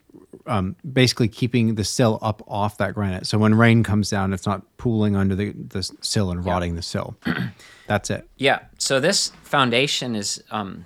[0.47, 3.27] um, basically keeping the sill up off that granite.
[3.27, 6.81] So when rain comes down, it's not pooling under the, the sill and rotting the
[6.81, 7.15] sill.
[7.85, 8.27] that's it.
[8.37, 8.61] Yeah.
[8.79, 10.85] So this foundation is um,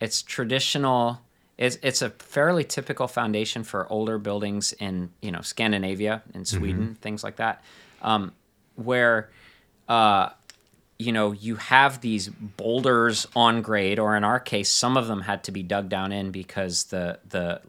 [0.00, 1.20] it's traditional.
[1.58, 6.96] It's it's a fairly typical foundation for older buildings in you know Scandinavia, in Sweden,
[7.00, 7.62] things like that,
[8.00, 8.32] um,
[8.76, 9.28] where
[9.88, 10.30] uh,
[10.98, 15.20] you know you have these boulders on grade, or in our case, some of them
[15.20, 17.60] had to be dug down in because the the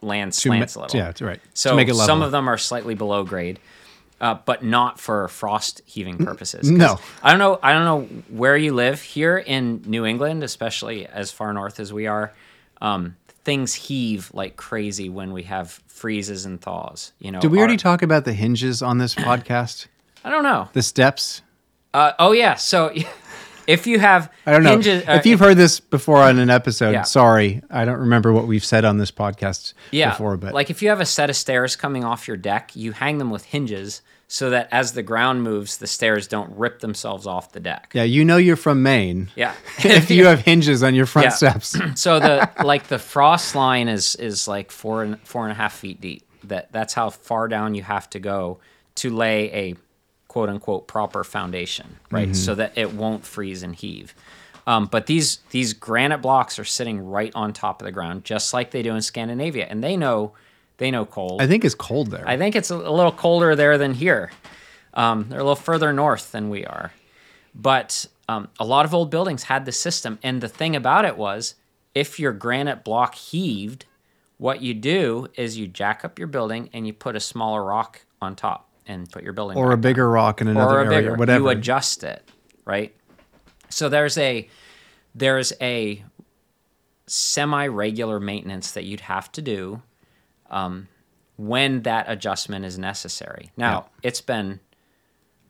[0.00, 0.98] land To ma- slants a little.
[0.98, 1.40] yeah, that's right.
[1.42, 3.58] To So some of them are slightly below grade,
[4.20, 6.70] uh, but not for frost heaving purposes.
[6.70, 6.98] no.
[7.22, 7.58] I don't know.
[7.62, 11.92] I don't know where you live here in New England, especially as far north as
[11.92, 12.32] we are.
[12.80, 17.12] Um, things heave like crazy when we have freezes and thaws.
[17.20, 17.40] You know.
[17.40, 19.86] Did we already our- talk about the hinges on this podcast?
[20.24, 20.68] I don't know.
[20.72, 21.42] The steps?
[21.94, 22.54] Uh, oh yeah.
[22.56, 22.92] So
[23.68, 24.72] if you have I don't know.
[24.72, 27.02] hinges, uh, if you've heard this before on an episode, Yeah.
[27.02, 27.62] sorry.
[27.70, 30.88] I don't remember what we've said on this podcast yeah, before, but like if you
[30.88, 34.50] have a set of stairs coming off your deck, you hang them with hinges so
[34.50, 37.92] that as the ground moves, the stairs don't rip themselves off the deck.
[37.94, 39.28] yeah, you know you're from Maine.
[39.36, 39.54] Yeah.
[39.78, 41.30] if you have hinges on your front Yeah.
[41.30, 41.76] steps.
[42.00, 45.74] so the like the frost line is is like four and four and a half
[45.74, 46.22] feet deep.
[46.44, 48.58] That that's how far down you have to go
[48.96, 49.74] to lay a
[50.28, 52.34] quote unquote proper foundation, right?
[52.34, 54.14] So that it won't freeze and heave.
[54.66, 58.52] Um, but these these granite blocks are sitting right on top of the ground, just
[58.52, 60.32] like they do in Scandinavia, and they know
[60.78, 61.40] they know cold.
[61.40, 62.26] I think it's cold there.
[62.26, 64.30] I think it's a, little colder there than here.
[64.94, 66.92] Um, they're a little further north than we are.
[67.54, 70.18] But um, a lot of old buildings had the system.
[70.22, 71.54] And the thing about it was,
[71.94, 73.86] if your granite block heaved,
[74.38, 78.02] what you do is you jack up your building and you put a smaller rock
[78.20, 81.14] on top and put your building or a bigger rock in another or area, bigger.
[81.14, 81.44] whatever.
[81.44, 82.22] You adjust it,
[82.64, 82.94] right?
[83.70, 84.48] So there's a
[85.14, 86.04] there's a
[87.06, 89.82] semi-regular maintenance that you'd have to do
[90.50, 90.88] um,
[91.36, 93.50] when that adjustment is necessary.
[93.56, 94.60] Now it's been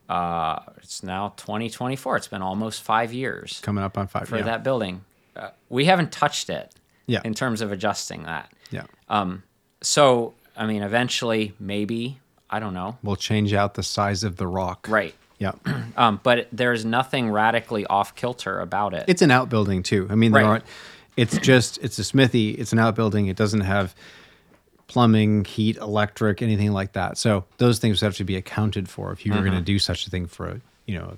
[0.09, 2.15] uh, it's now 2024.
[2.17, 4.27] It's been almost five years Coming up on five.
[4.29, 4.43] for yeah.
[4.43, 5.03] that building.
[5.35, 6.73] Uh, we haven't touched it
[7.07, 7.21] Yeah.
[7.25, 8.51] in terms of adjusting that.
[8.71, 8.83] yeah.
[9.09, 9.43] Um,
[9.81, 12.97] So I mean, eventually, maybe I don't know.
[13.03, 14.87] we'll change out the size of the rock.
[14.89, 15.13] Right.
[15.39, 15.51] Yeah.
[15.97, 19.05] Um, but there's nothing radically off kilter about it.
[19.07, 20.05] It's an outbuilding too.
[20.11, 20.47] I mean, there Right.
[20.49, 20.63] aren't.
[21.15, 22.51] It's just it's a smithy.
[22.51, 23.25] It's an outbuilding.
[23.25, 23.95] It doesn't have
[24.87, 27.17] plumbing, heat, electric, anything like that.
[27.17, 29.59] So those things have to be accounted for if you were going Mm-hmm.
[29.59, 31.17] to do such a thing for a you know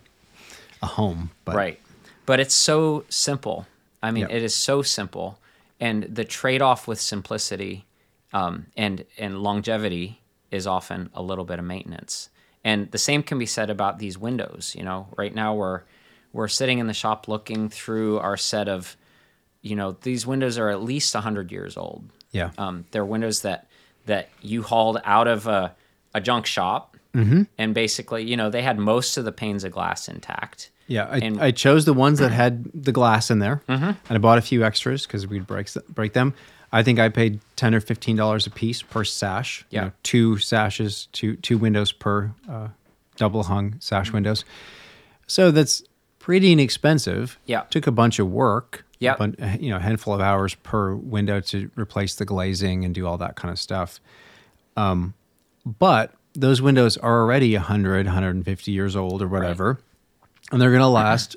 [0.81, 1.31] a home.
[1.45, 1.79] But Right.
[2.25, 3.67] But it's so simple.
[4.01, 4.35] I mean, Yeah.
[4.37, 5.39] it is so simple.
[5.79, 7.85] And the trade off with simplicity
[8.33, 12.29] um, and, and longevity is often a little bit of maintenance.
[12.63, 14.73] And the same can be said about these windows.
[14.77, 15.81] You know, right now we're,
[16.33, 18.95] we're sitting in the shop looking through our set of,
[19.61, 22.09] you know, these windows are at least 100 years old.
[22.31, 22.51] Yeah.
[22.57, 23.67] Um, they're windows that
[24.05, 25.75] that you hauled out of a,
[26.13, 27.43] a junk shop, Mm-hmm.
[27.57, 30.69] and basically, you know, they had most of the panes of glass intact.
[30.85, 33.83] Yeah, I, And- I chose the ones that had the glass in there, Mm-hmm.
[33.83, 36.33] and I bought a few extras because we'd break break them.
[36.71, 39.65] I think I paid ten or fifteen dollars a piece per sash.
[39.71, 39.85] you Yeah.
[39.85, 42.67] know, two sashes, two two windows per uh,
[43.17, 44.17] double hung sash Mm-hmm.
[44.17, 44.45] windows.
[45.25, 45.81] So that's
[46.19, 47.39] pretty inexpensive.
[47.47, 47.61] Yeah.
[47.71, 48.85] took a bunch of work.
[48.99, 49.15] Yeah.
[49.59, 53.17] you know, a handful of hours per window to replace the glazing and do all
[53.17, 53.99] that kind of stuff.
[54.75, 55.13] Um,
[55.65, 59.79] but those windows are already 100, 150 years old or whatever,
[60.51, 61.35] and they're going to last.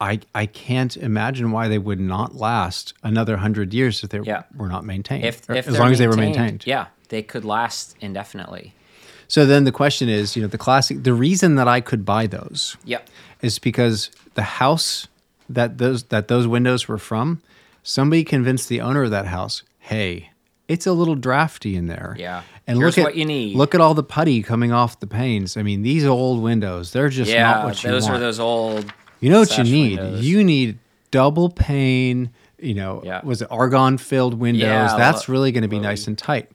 [0.00, 4.42] I, I can't imagine why they would not last another 100 years if they Yeah.
[4.56, 5.24] were not maintained.
[5.24, 6.64] If, if as long as they were maintained.
[6.66, 8.74] yeah, they could last indefinitely.
[9.28, 12.26] So then the question is, you know, the classic, the reason that I could buy
[12.26, 13.08] those Yep.
[13.40, 15.06] is because the house
[15.48, 17.40] that those that those windows were from,
[17.82, 20.30] somebody convinced the owner of that house, "Hey,
[20.68, 22.42] it's a little drafty in there." Yeah.
[22.66, 23.56] And Here's look at what you need.
[23.56, 25.56] Look at all the putty coming off the panes.
[25.58, 28.16] I mean, these old windows, they're just not Yeah, what you those want.
[28.16, 28.90] are those old.
[29.20, 29.98] you know what you need?
[29.98, 30.24] windows.
[30.24, 30.78] You need
[31.10, 33.20] double pane, you know, Yeah.
[33.22, 34.62] was it argon filled windows?
[34.62, 36.50] Yeah, That's lo- really going to be nice and tight.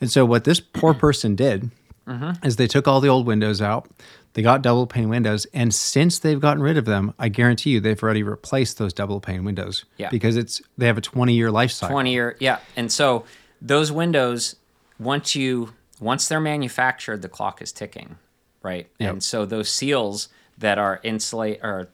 [0.00, 1.70] And so what this poor person did
[2.08, 2.44] mm-hmm.
[2.44, 3.88] is they took all the old windows out.
[4.34, 7.80] They got double pane windows, and since they've gotten rid of them, I guarantee you
[7.80, 9.84] they've already replaced those double pane windows.
[9.98, 10.08] Yeah.
[10.10, 11.94] because it's they have a twenty year life cycle.
[11.94, 13.24] 20 year yeah and so
[13.60, 14.56] those windows
[14.98, 18.16] once you once they're manufactured the clock is ticking
[18.62, 19.12] right Yep.
[19.12, 21.88] and so those seals that are insulate or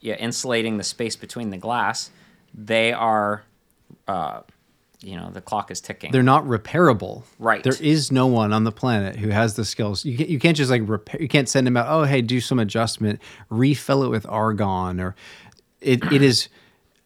[0.00, 2.10] yeah insulating the space between the glass
[2.54, 3.42] they are
[4.08, 4.40] uh
[5.02, 7.22] you know the clock is ticking They're not repairable.
[7.38, 7.62] Right.
[7.62, 10.04] There is no one on the planet who has the skills.
[10.04, 11.20] You can't, you can't just like repair.
[11.20, 11.86] You can't send them out.
[11.88, 15.14] Oh, hey, do some adjustment, refill it with argon, or
[15.80, 16.48] it, it is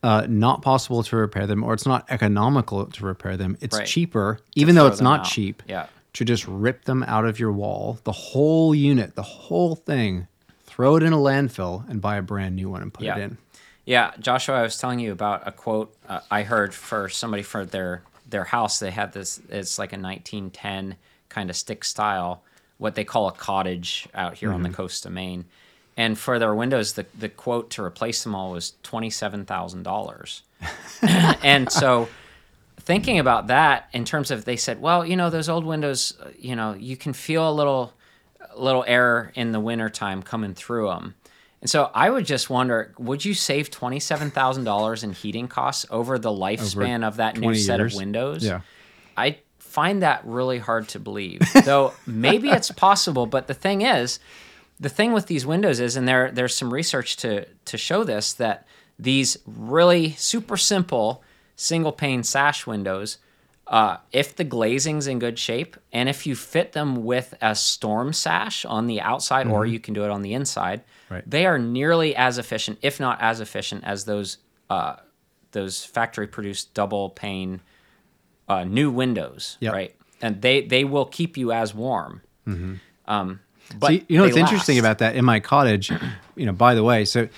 [0.03, 3.57] uh, not possible to repair them, or it's not economical to repair them.
[3.61, 3.87] It's Right.
[3.87, 5.27] cheaper, even though it's not out.
[5.27, 5.63] cheap.
[5.67, 5.87] Yeah.
[6.15, 10.29] To just rip them out of your wall, the whole unit, the whole thing,
[10.65, 13.17] throw it in a landfill, and buy a brand new one and put Yeah.
[13.19, 13.39] it in.
[13.87, 17.65] Yeah, Joshua, I was telling you about a quote uh, I heard for somebody for
[17.65, 18.81] their their house.
[18.81, 19.41] They had this.
[19.49, 20.97] It's like a 1910
[21.29, 22.43] kind of stick style,
[22.79, 25.45] what they call a cottage out here on the coast of Maine.
[25.97, 29.85] And for their windows, the the quote to replace them all was twenty seven thousand
[29.85, 30.43] dollars.
[31.03, 32.09] and so,
[32.81, 36.31] thinking about that in terms of, they said, well, you know, those old windows, uh,
[36.39, 37.93] you know, you can feel a little
[38.57, 41.15] little air in the wintertime coming through them.
[41.61, 45.87] And so I would just wonder, would you save twenty-seven thousand dollars in heating costs
[45.91, 47.95] over the lifespan of that new set years?
[47.95, 48.45] of windows?
[48.45, 48.61] Yeah.
[49.17, 51.41] I find that really hard to believe.
[51.65, 54.19] Though maybe it's possible, but the thing is,
[54.79, 58.33] the thing with these windows is, and there there's some research to to show this
[58.35, 58.67] that
[58.99, 61.23] these really super simple
[61.57, 63.19] single pane sash windows,
[63.67, 68.13] uh, if the glazing's in good shape, and if you fit them with a storm
[68.13, 71.23] sash on the outside, or you can do it on the inside, Right.
[71.29, 74.39] they are nearly as efficient, if not as efficient, as those
[74.71, 74.97] uh,
[75.53, 77.61] those factory produced double pane
[78.49, 79.73] uh, new windows, Yep.
[79.73, 79.95] right?
[80.21, 82.23] And they they will keep you as warm.
[82.47, 83.41] Um,
[83.79, 85.91] but So you know what's interesting about that in my cottage,
[86.37, 87.29] you know, by the way, so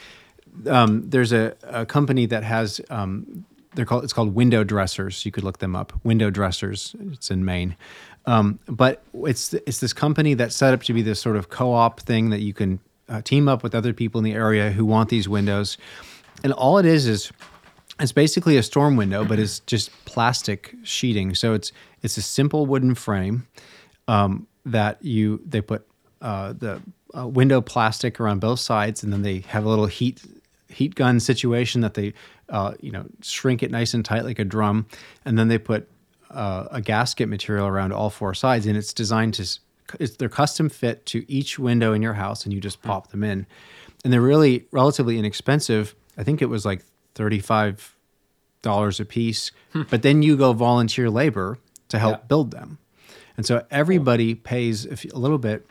[0.67, 5.25] um, there's a, a company that has um, they're called it's called Window Dressers.
[5.27, 5.93] You could look them up.
[6.05, 6.95] Window Dressers.
[7.13, 7.77] It's in Maine.
[8.27, 12.01] Um, but it's it's this company that's set up to be this sort of co-op
[12.01, 12.79] thing that you can
[13.09, 15.79] uh, team up with other people in the area who want these windows,
[16.43, 17.33] and all it is is
[18.01, 21.35] it's basically a storm window, but it's just plastic sheeting.
[21.35, 23.47] So it's it's a simple wooden frame
[24.07, 25.87] um, that you they put
[26.21, 26.81] uh, the
[27.17, 30.23] uh, window plastic around both sides, and then they have a little heat
[30.69, 32.13] heat gun situation that they
[32.51, 34.87] uh, you know shrink it nice and tight like a drum,
[35.25, 35.89] and then they put
[36.31, 39.59] uh, a gasket material around all four sides, and it's designed to
[39.99, 42.89] it's, they're custom fit to each window in your house, and you just hmm.
[42.89, 43.47] pop them in,
[44.05, 45.95] and they're really relatively inexpensive.
[46.17, 46.83] I think it was like
[47.15, 47.95] thirty five
[48.63, 49.83] dollars a piece, hmm.
[49.91, 52.27] but then you go volunteer labor to help Yeah.
[52.27, 52.79] build them.
[53.37, 55.65] And so everybody pays a, few, a little bit.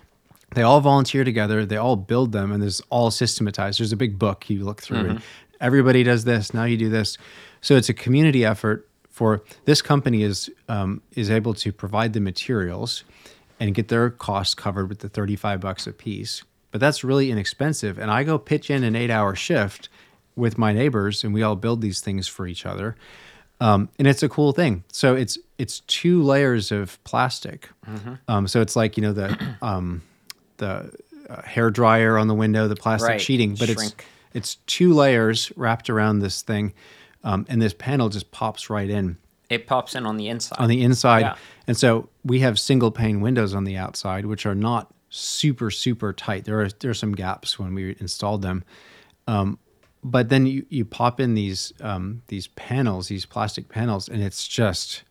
[0.56, 1.66] They all volunteer together.
[1.66, 3.80] They all build them, and there's all systematized.
[3.80, 5.58] There's a big book you look through, and mm-hmm.
[5.60, 6.54] everybody does this.
[6.54, 7.18] Now you do this.
[7.62, 8.88] So it's a community effort.
[9.10, 13.04] For this company is um, is able to provide the materials
[13.60, 16.44] and get their costs covered with the 35 bucks a piece.
[16.72, 17.98] But that's really inexpensive.
[17.98, 19.90] And I go pitch in an eight hour shift
[20.36, 22.96] with my neighbors, and we all build these things for each other
[23.60, 24.84] um, and it's a cool thing.
[24.92, 27.70] So it's it's two layers of plastic.
[27.88, 28.14] Mm-hmm.
[28.28, 30.04] Um, so it's like you know the um,
[30.58, 30.92] the
[31.30, 33.22] uh, hair dryer on the window, the plastic Right.
[33.22, 34.06] sheeting, but it's Shrink.
[34.34, 36.74] it's two layers wrapped around this thing,
[37.24, 39.18] um, and this panel just pops right in
[39.50, 40.60] It pops in on the inside.
[40.60, 41.22] on the inside.
[41.22, 41.36] Yeah.
[41.68, 46.14] And so we have single pane windows on the outside, which are not super super
[46.14, 46.46] tight.
[46.46, 48.64] There are there are some gaps when we installed them.
[49.28, 49.60] Um,
[50.04, 54.48] but then you, you pop in these um, these panels, these plastic panels, and it's
[54.48, 55.04] just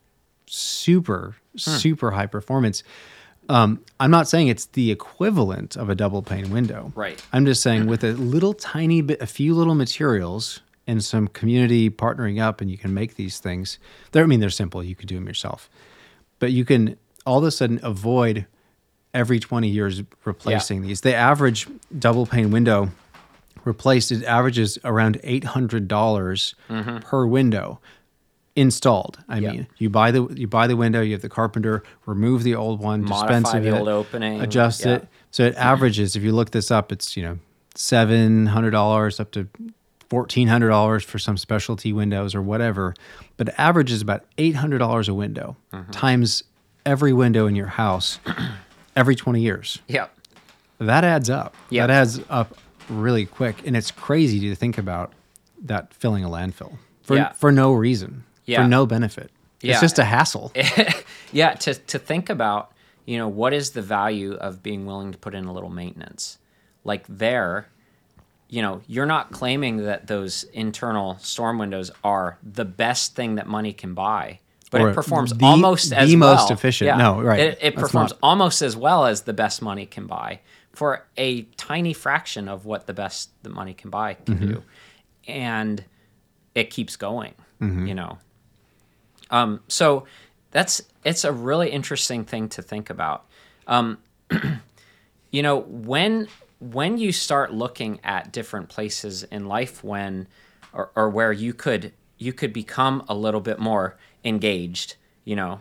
[0.45, 2.83] super super high performance.
[3.49, 6.91] Um, I'm not saying it's the equivalent of a double pane window.
[6.95, 7.23] Right.
[7.31, 11.89] I'm just saying with a little tiny bit, a few little materials and some community
[11.89, 13.77] partnering up, and you can make these things.
[14.11, 14.83] They're, I mean, they're simple.
[14.83, 15.69] You could do them yourself,
[16.39, 18.45] but you can all of a sudden avoid
[19.13, 21.01] every 20 years replacing these.
[21.01, 22.89] The average double pane window
[23.65, 26.97] replaced it averages around $800 mm-hmm.
[26.99, 27.79] per window
[28.55, 29.19] installed.
[29.27, 29.51] I Yeah.
[29.51, 32.79] mean, you buy the you buy the window, you have the carpenter remove the old
[32.79, 34.95] one, dispense Modify of the it, old opening, adjust yeah.
[34.95, 35.07] it.
[35.31, 36.15] So it averages.
[36.15, 37.39] If you look this up, it's you know
[37.75, 39.47] seven hundred dollars up to
[40.09, 42.93] fourteen hundred dollars for some specialty windows or whatever.
[43.37, 45.91] But average is about eight hundred dollars a window Mm-hmm.
[45.91, 46.43] times
[46.85, 48.19] every window in your house
[48.95, 49.79] every twenty years.
[49.87, 50.07] yeah.
[50.79, 51.55] That adds up.
[51.71, 51.87] Yeah.
[51.87, 52.55] That adds up
[52.87, 55.11] really quick, and it's crazy to think about
[55.63, 57.31] that filling a landfill for Yeah.
[57.33, 58.61] for no reason, Yeah.
[58.61, 59.31] for no benefit.
[59.61, 59.71] Yeah.
[59.71, 60.51] It's just a hassle.
[61.31, 62.71] yeah to, to think about
[63.05, 66.37] you know, what is the value of being willing to put in a little maintenance?
[66.83, 67.69] Like there,
[68.49, 73.47] you know, you're not claiming that those internal storm windows are the best thing that
[73.47, 74.39] money can buy,
[74.71, 76.51] but Or it performs the- almost the as most well.
[76.53, 76.97] efficient.
[76.97, 77.39] No, right.
[77.39, 80.39] It, it performs not- almost as well as the best money can buy
[80.73, 84.47] for a tiny fraction of what the best the money can buy can Mm-hmm.
[84.47, 84.63] do,
[85.27, 85.83] and
[86.55, 87.33] it keeps going.
[87.61, 87.87] Mm-hmm.
[87.87, 88.17] You know,
[89.31, 90.05] um, so
[90.51, 93.25] that's it's a really interesting thing to think about.
[93.67, 93.97] Um,
[95.31, 96.27] you know, when
[96.59, 100.27] when you start looking at different places in life when
[100.73, 105.59] or, or where you could you could become a little bit more engaged, you know,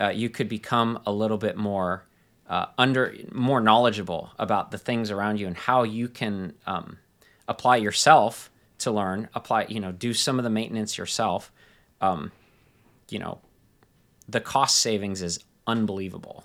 [0.00, 2.04] uh, you could become a little bit more
[2.48, 6.98] uh, under more knowledgeable about the things around you and how you can um,
[7.46, 11.52] apply yourself to learn, apply, you know, do some of the maintenance yourself.
[12.00, 12.32] Um,
[13.08, 13.38] you know,
[14.28, 16.44] the cost savings is unbelievable.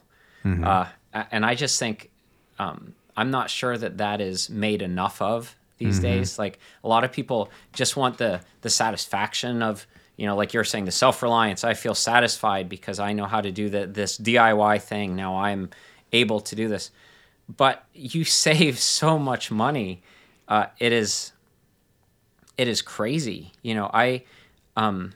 [0.63, 0.85] Uh,
[1.31, 2.11] and I just think
[2.59, 6.39] um, I'm not sure that that is made enough of these days.
[6.39, 9.87] Like a lot of people just want the the satisfaction of
[10.17, 11.63] you know, like you're saying, the self reliance.
[11.63, 15.15] I feel satisfied because I know how to do the, this DIY thing.
[15.15, 15.69] Now I'm
[16.11, 16.91] able to do this,
[17.47, 20.01] but you save so much money.
[20.47, 21.33] Uh, it is
[22.57, 23.51] it is crazy.
[23.61, 24.23] You know, I
[24.75, 25.13] um,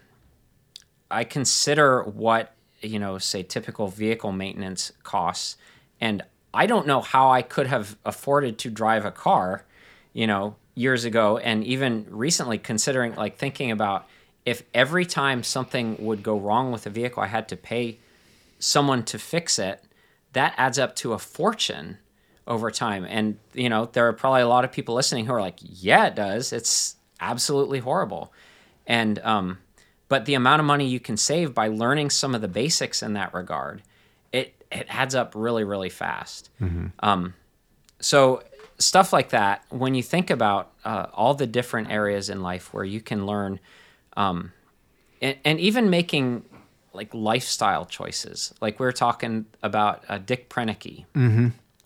[1.10, 5.58] I consider what you know, say typical vehicle maintenance costs,
[6.00, 6.24] and
[6.54, 9.64] I don't know how I could have afforded to drive a car,
[10.14, 14.08] you know, years ago, and even recently, considering like thinking about
[14.46, 18.00] if every time something would go wrong with a vehicle, I had to pay
[18.60, 19.84] someone to fix it,
[20.34, 21.98] that adds up to a fortune
[22.48, 23.06] over time.
[23.08, 26.08] And, you know, there are probably a lot of people listening who are like, yeah,
[26.08, 26.54] it does.
[26.54, 28.34] It's absolutely horrible.
[28.88, 29.60] And, um,
[30.08, 33.14] but the amount of money you can save by learning some of the basics in
[33.14, 33.82] that regard,
[34.72, 36.50] it, adds up really, really fast.
[37.00, 37.34] Um,
[38.00, 38.44] so
[38.80, 42.84] stuff like that, when you think about uh, all the different areas in life where
[42.84, 43.60] you can learn,
[44.18, 44.52] um,
[45.22, 46.44] and, and even making
[46.94, 51.06] like lifestyle choices, like we are talking about uh, Dick Proenneke,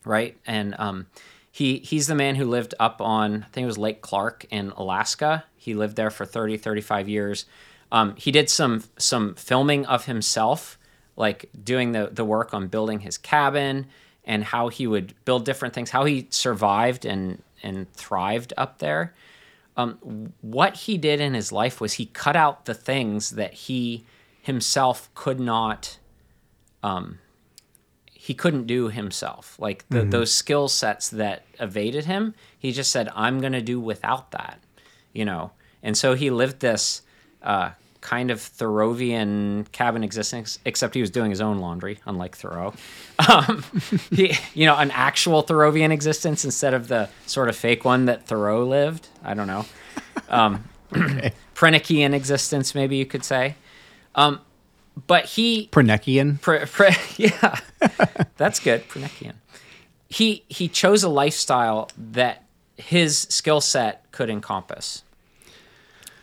[0.06, 0.38] right?
[0.48, 1.08] And um,
[1.52, 4.72] he he's the man who lived up on I think it was Lake Clark in
[4.72, 5.44] Alaska.
[5.58, 7.46] He lived there for 30, 35 years.
[7.92, 10.78] Um, he did some some filming of himself,
[11.16, 13.88] like doing the the work on building his cabin
[14.24, 19.14] and how he would build different things, how he survived and and thrived up there.
[19.78, 24.06] Um, what he did in his life was he cut out the things that he
[24.42, 25.98] himself could not
[26.82, 27.20] um,
[28.06, 29.58] he couldn't do himself.
[29.60, 33.80] Like the, those skill sets that evaded him he just said i'm going to do
[33.80, 34.60] without that
[35.16, 35.52] you know?
[35.82, 37.02] And so he lived this
[37.42, 37.72] uh,
[38.06, 42.76] kind of Thoreauvian cabin existence, except he was doing his own laundry, unlike Thoreau.
[43.28, 43.64] Um,
[44.12, 48.28] he, you know, an actual Thoreauvian existence instead of the sort of fake one that
[48.28, 49.08] Thoreau lived.
[49.24, 49.66] I don't know.
[50.30, 50.66] Um,
[51.56, 53.56] Prenikian existence, maybe you could say.
[54.14, 54.40] Um,
[55.08, 56.40] but he Preneckian.
[56.40, 57.60] Pre, pre, yeah,
[58.38, 58.88] that's good.
[58.88, 59.34] Prenekian.
[60.10, 62.44] He he chose a lifestyle that
[62.78, 65.02] his skill set could encompass.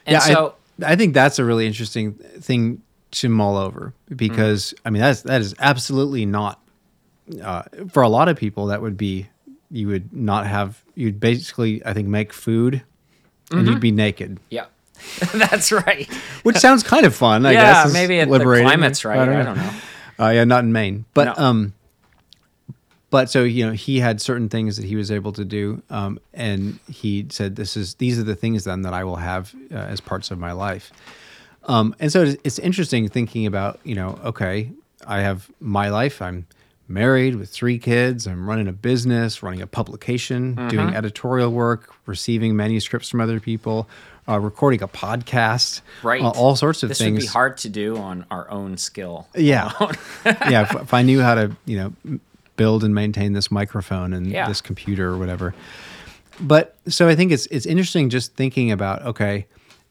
[0.07, 4.73] And yeah, so I, I think that's a really interesting thing to mull over because
[4.85, 6.61] I mean that's that is absolutely not
[7.43, 9.29] uh, for a lot of people that would be
[9.71, 12.83] you would not have you'd basically I think make food
[13.51, 14.65] and you'd be naked, yeah,
[15.35, 16.09] that's right.
[16.43, 17.45] which sounds kind of fun.
[17.45, 19.19] I yeah, guess It's maybe it, the climate's right.
[19.19, 19.71] I don't know.
[20.19, 21.45] Uh, yeah, not in Maine, but No.
[21.45, 21.75] um,
[23.13, 26.19] but so you know he had certain things that he was able to do, um,
[26.35, 29.77] and he said, "This is these are the things then that I will have uh,
[29.77, 30.91] as parts of my life."
[31.65, 34.73] Um, and so it's, it's interesting thinking about you know, okay,
[35.07, 36.21] I have my life.
[36.21, 36.47] I'm
[36.89, 38.27] married with three kids.
[38.27, 40.69] I'm running a business, running a publication, Mm-hmm.
[40.69, 43.89] doing editorial work, receiving manuscripts from other people,
[44.29, 46.21] uh, recording a podcast, Right.
[46.21, 47.15] uh, all sorts of This things.
[47.17, 49.29] This would be hard to do on our own skill.
[49.37, 49.71] Yeah,
[50.27, 50.63] yeah.
[50.63, 52.19] If, if I knew how to, you know,
[52.57, 54.47] build and maintain this microphone and Yeah.
[54.49, 55.55] this computer or whatever.
[56.41, 59.47] But so I think it's it's interesting just thinking about okay,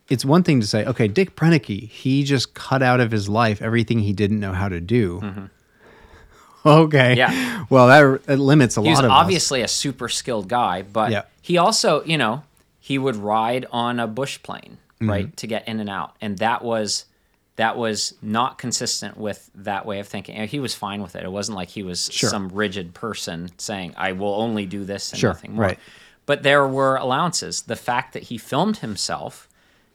[0.09, 3.61] it's one thing to say okay, Dick Proenneke, he just cut out of his life
[3.61, 5.21] everything he didn't know how to do.
[6.65, 7.15] Okay.
[7.15, 7.17] Mm-hmm.
[7.17, 7.65] Yeah.
[7.71, 9.17] Well, that, that limits a He lot of us.
[9.17, 11.23] He's obviously a super skilled guy, but Yeah.
[11.41, 12.43] he also, you know,
[12.79, 15.09] he would ride on a bush plane, Mm-hmm.
[15.09, 17.05] right, to get in and out, and that was
[17.57, 20.35] that was not consistent with that way of thinking.
[20.35, 21.23] And He was fine with it.
[21.23, 22.29] It wasn't like he was Sure.
[22.29, 25.79] some rigid person saying, "I will only do this and Sure, nothing more." right.
[26.25, 27.63] But there were allowances.
[27.63, 29.49] The fact that he filmed himself,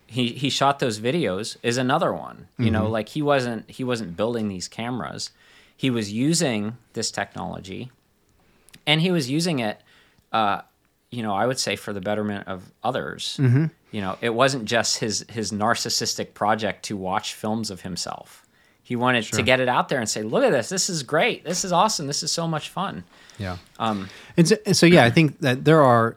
[0.06, 2.48] he he shot those videos is another one.
[2.58, 2.72] You Mm-hmm.
[2.72, 5.30] know, like he wasn't he wasn't building these cameras.
[5.78, 7.90] he was using this technology,
[8.86, 9.80] and he was using it,
[10.32, 10.62] uh,
[11.10, 13.36] you know, I would say for the betterment of others.
[13.40, 13.66] Mm-hmm.
[13.92, 18.42] You know, it wasn't just his his narcissistic project to watch films of himself.
[18.82, 20.68] He wanted to get it out there and say, "Look at this!
[20.68, 21.44] This is great!
[21.44, 22.06] This is awesome!
[22.06, 23.04] This is so much fun."
[23.38, 23.56] Yeah.
[23.78, 26.16] Um, and so, and so, yeah, I think that there are.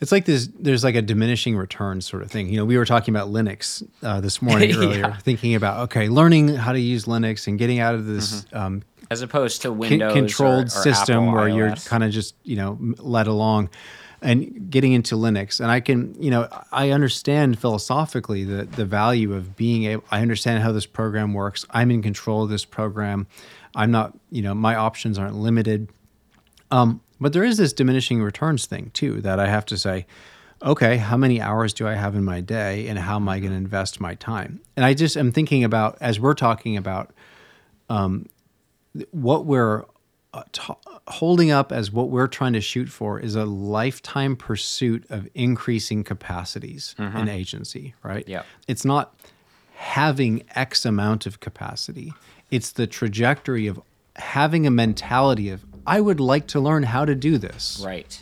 [0.00, 0.48] It's like this.
[0.58, 2.48] There's like a diminishing return sort of thing.
[2.48, 5.16] You know, we were talking about Linux uh, this morning earlier, Yeah.
[5.16, 9.22] thinking about okay, learning how to use Linux and getting out of this um, As
[9.22, 12.78] opposed to Windows or- controlled or system Apple where you're kind of just you know
[12.98, 13.70] led along
[14.20, 15.60] and getting into linux.
[15.60, 20.20] And i can you know i understand philosophically the the value of being able i
[20.20, 21.64] understand how this program works.
[21.70, 23.26] I'm in control of this program.
[23.74, 25.88] I'm not you know my options aren't limited.
[26.70, 30.06] Um, but there is this diminishing returns thing too that i have to say
[30.62, 33.52] okay how many hours do i have in my day and how am i going
[33.52, 34.60] to invest my time?
[34.76, 37.12] And i just am thinking about as we're talking about
[39.10, 39.84] what we're
[40.34, 40.74] uh, t-
[41.08, 46.04] holding up as what we're trying to shoot for is a lifetime pursuit of increasing
[46.04, 48.28] capacities in agency, right?
[48.28, 48.46] Yep.
[48.66, 49.14] It's not
[49.74, 52.12] having X amount of capacity,
[52.50, 53.80] it's the trajectory of
[54.16, 58.20] having a mentality of, I would like to learn how to do this right.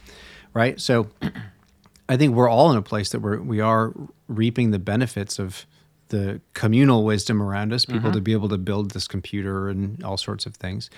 [0.53, 0.81] right?
[0.81, 1.09] So
[2.09, 3.93] I think we're all in a place that we're we are
[4.29, 5.67] reaping the benefits of
[6.09, 10.17] the communal wisdom around us, people to be able to build this computer and all
[10.17, 10.89] sorts of things.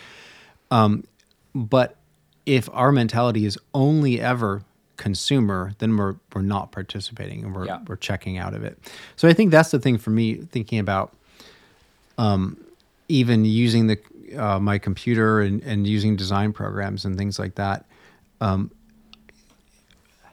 [0.70, 1.04] Um,
[1.54, 1.96] but
[2.46, 4.62] if our mentality is only ever
[4.96, 7.80] consumer, then we're we're not participating and we're Yeah.
[7.86, 8.78] we're checking out of it.
[9.16, 11.14] So I think that's the thing for me thinking about
[12.16, 12.56] um,
[13.08, 13.98] even using the
[14.36, 17.86] uh, my computer and, and using design programs and things like that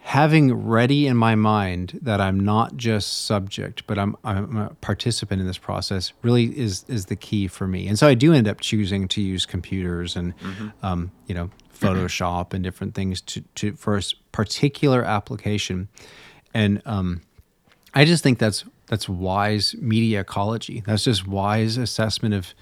[0.05, 5.41] having ready in my mind that I'm not just subject, but I'm I'm a participant
[5.41, 7.87] in this process really is is the key for me.
[7.87, 10.35] And so I do end up choosing to use computers and
[10.83, 15.89] um, you know Photoshop and different things to to for a particular application.
[16.53, 17.21] And um,
[17.95, 20.83] I just think that's that's wise media ecology.
[20.85, 22.53] That's just wise assessment of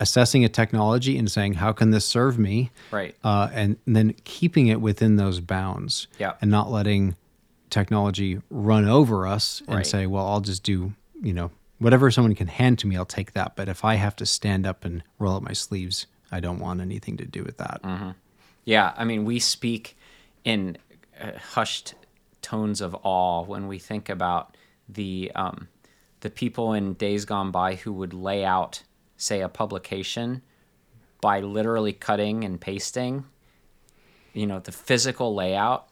[0.00, 3.14] assessing a technology and saying how can this serve me Right.
[3.24, 6.34] uh, and, then keeping it within those bounds Yeah.
[6.40, 7.16] and not letting
[7.70, 9.86] technology run over us and Right.
[9.86, 13.32] say well i'll just do you know whatever someone can hand to me i'll take
[13.34, 16.60] that but if i have to stand up and roll up my sleeves i don't
[16.60, 17.80] want anything to do with that
[18.64, 19.96] Yeah, I mean, we speak
[20.44, 20.76] in
[21.18, 21.94] uh, hushed
[22.42, 24.54] tones of awe when we think about
[24.88, 25.68] the um,
[26.20, 28.82] the people in days gone by who would lay out,
[29.18, 30.40] say, a publication
[31.20, 33.24] by literally cutting and pasting.
[34.32, 35.88] You know, the physical layout.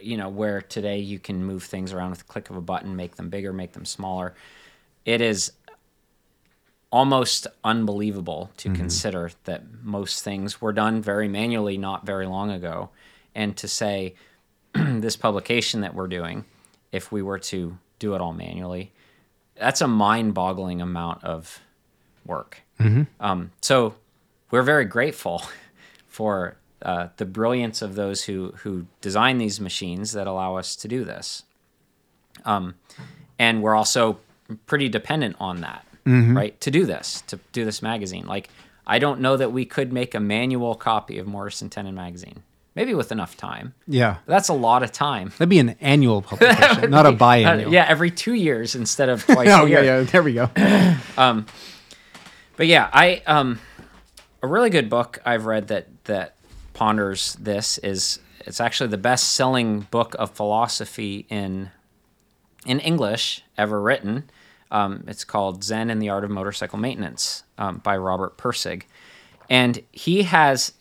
[0.00, 2.96] You know, where today you can move things around with the click of a button,
[2.96, 4.34] make them bigger, make them smaller.
[5.06, 5.52] It is
[6.94, 8.76] almost unbelievable to mm-hmm.
[8.76, 12.88] consider that most things were done very manually not very long ago
[13.34, 14.14] and to say
[14.74, 16.44] this publication that we're doing
[16.92, 18.92] if we were to do it all manually
[19.56, 21.58] that's a mind-boggling amount of
[22.26, 22.60] work.
[23.20, 23.94] Um, so
[24.50, 25.42] we're very grateful
[26.08, 30.88] for uh, the brilliance of those who who design these machines that allow us to
[30.88, 31.44] do this.
[32.44, 32.74] Um,
[33.38, 34.18] and we're also
[34.66, 38.26] pretty dependent on that right to do this to do this magazine.
[38.26, 38.50] Like
[38.86, 42.42] i don't know that we could make a manual copy of mortise and tenon magazine
[42.74, 43.72] maybe with enough time.
[43.86, 44.16] Yeah.
[44.26, 45.28] That's a lot of time.
[45.38, 47.72] That'd be an annual publication not a Uh, biannual.
[47.72, 49.84] yeah every two years instead of twice oh a yeah year.
[49.84, 50.50] yeah there we go
[52.56, 53.58] but yeah i um
[54.42, 56.34] a really good book i've read that that
[56.72, 61.70] ponders this is it's actually the best selling book of philosophy in
[62.66, 64.24] in english ever written
[64.70, 68.82] um, it's called zen and the art of motorcycle maintenance um, by robert pirsig
[69.48, 70.72] and he has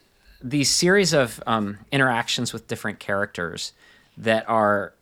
[0.41, 3.74] these series of um, interactions with different characters
[4.17, 4.93] that are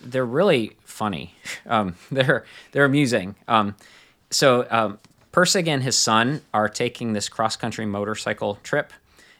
[0.00, 1.34] they're really funny.
[1.66, 3.36] Um, they're they're amusing.
[3.48, 3.74] Um,
[4.30, 4.98] so um,
[5.34, 8.92] Pirsig and his son are taking this cross country motorcycle trip,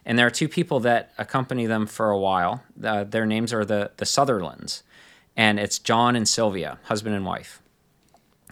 [0.05, 2.65] and there are two people that accompany them for a while.
[2.83, 4.83] Uh, their names are the the Sutherlands,
[5.37, 7.63] and it's John and Sylvia, husband and wife.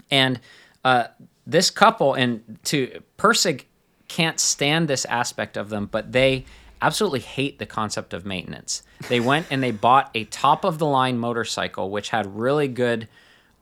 [0.08, 0.38] And
[0.84, 1.08] uh,
[1.44, 3.64] this couple and to Pirsig
[4.06, 6.44] can't stand this aspect of them, but they
[6.80, 8.84] absolutely hate the concept of maintenance.
[9.08, 13.08] They went and they bought a top of the line motorcycle, which had really good.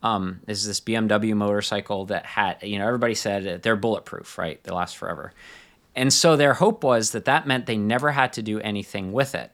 [0.03, 4.61] Um, is this BMW motorcycle that had, you know, everybody said they're bulletproof, right?
[4.63, 5.31] They last forever.
[5.95, 9.35] And so their hope was that that meant they never had to do anything with
[9.35, 9.51] it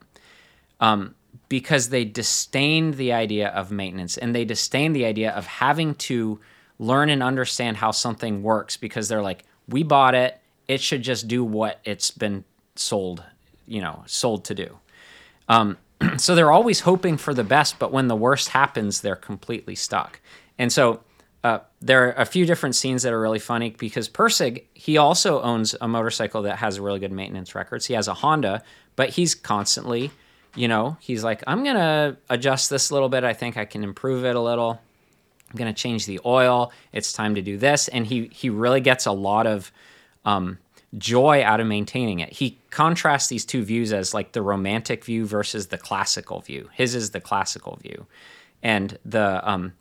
[0.80, 1.16] um,
[1.50, 6.40] because they disdained the idea of maintenance and they disdained the idea of having to
[6.80, 11.28] learn and understand how something works because they're like, we bought it, it should just
[11.28, 12.44] do what it's been
[12.76, 13.24] sold,
[13.66, 14.78] you know, sold to do.
[15.50, 15.78] Um,
[16.18, 20.20] so they're always hoping for the best, but when the worst happens, they're completely stuck.
[20.58, 21.02] And so
[21.44, 25.42] uh, there are a few different scenes that are really funny because Pirsig, he also
[25.42, 27.86] owns a motorcycle that has really good maintenance records.
[27.86, 28.64] He has a Honda,
[28.96, 30.12] but he's constantly,
[30.56, 33.24] you know, he's like, I'm going to adjust this a little bit.
[33.24, 34.82] I think I can improve it a little.
[35.50, 36.74] I'm going to change the oil.
[36.92, 37.88] It's time to do this.
[37.88, 39.72] And he, he really gets a lot of
[40.26, 40.58] um,
[40.98, 42.34] joy out of maintaining it.
[42.34, 46.70] He contrasts these two views as like the romantic view versus the classical view.
[46.74, 48.08] His is the classical view.
[48.64, 49.74] And the, um,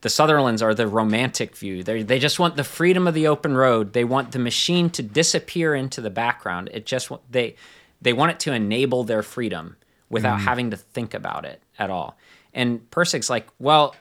[0.00, 1.82] the Sutherlands are the romantic view.
[1.82, 3.92] They they just want the freedom of the open road.
[3.92, 6.70] They want the machine to disappear into the background.
[6.72, 7.56] It just they
[8.00, 9.76] they want it to enable their freedom
[10.08, 10.44] without mm.
[10.44, 12.16] having to think about it at all.
[12.54, 13.94] And Pirsig's like, well,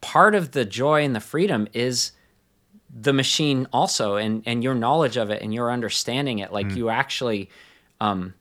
[0.00, 2.12] part of the joy and the freedom is
[2.94, 6.76] the machine also and and your knowledge of it and your understanding it like mm.
[6.76, 7.50] you actually
[8.00, 8.32] um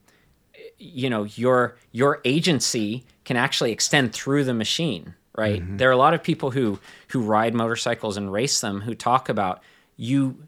[0.77, 5.61] you know your your agency can actually extend through the machine right?
[5.61, 5.77] Mm-hmm.
[5.77, 6.79] There are a lot of people who
[7.09, 9.61] who ride motorcycles and race them who talk about
[9.97, 10.47] you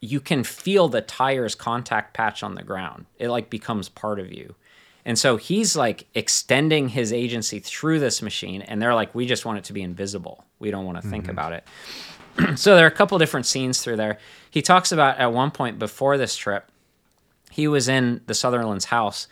[0.00, 3.04] you can feel the tires contact patch on the ground.
[3.18, 4.54] It like becomes part of you.
[5.04, 9.44] And so he's like extending his agency through this machine and they're like we just
[9.44, 10.44] want it to be invisible.
[10.58, 11.10] We don't want to mm-hmm.
[11.10, 11.64] think about it.
[12.56, 14.18] so there are a couple different scenes through there.
[14.50, 16.70] He talks about at one point before this trip,
[17.50, 19.26] he was in the Sutherland's house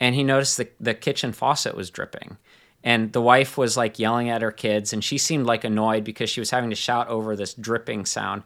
[0.00, 2.36] and he noticed the, the kitchen faucet was dripping.
[2.82, 6.30] And the wife was like yelling at her kids and she seemed like annoyed because
[6.30, 8.42] she was having to shout over this dripping sound.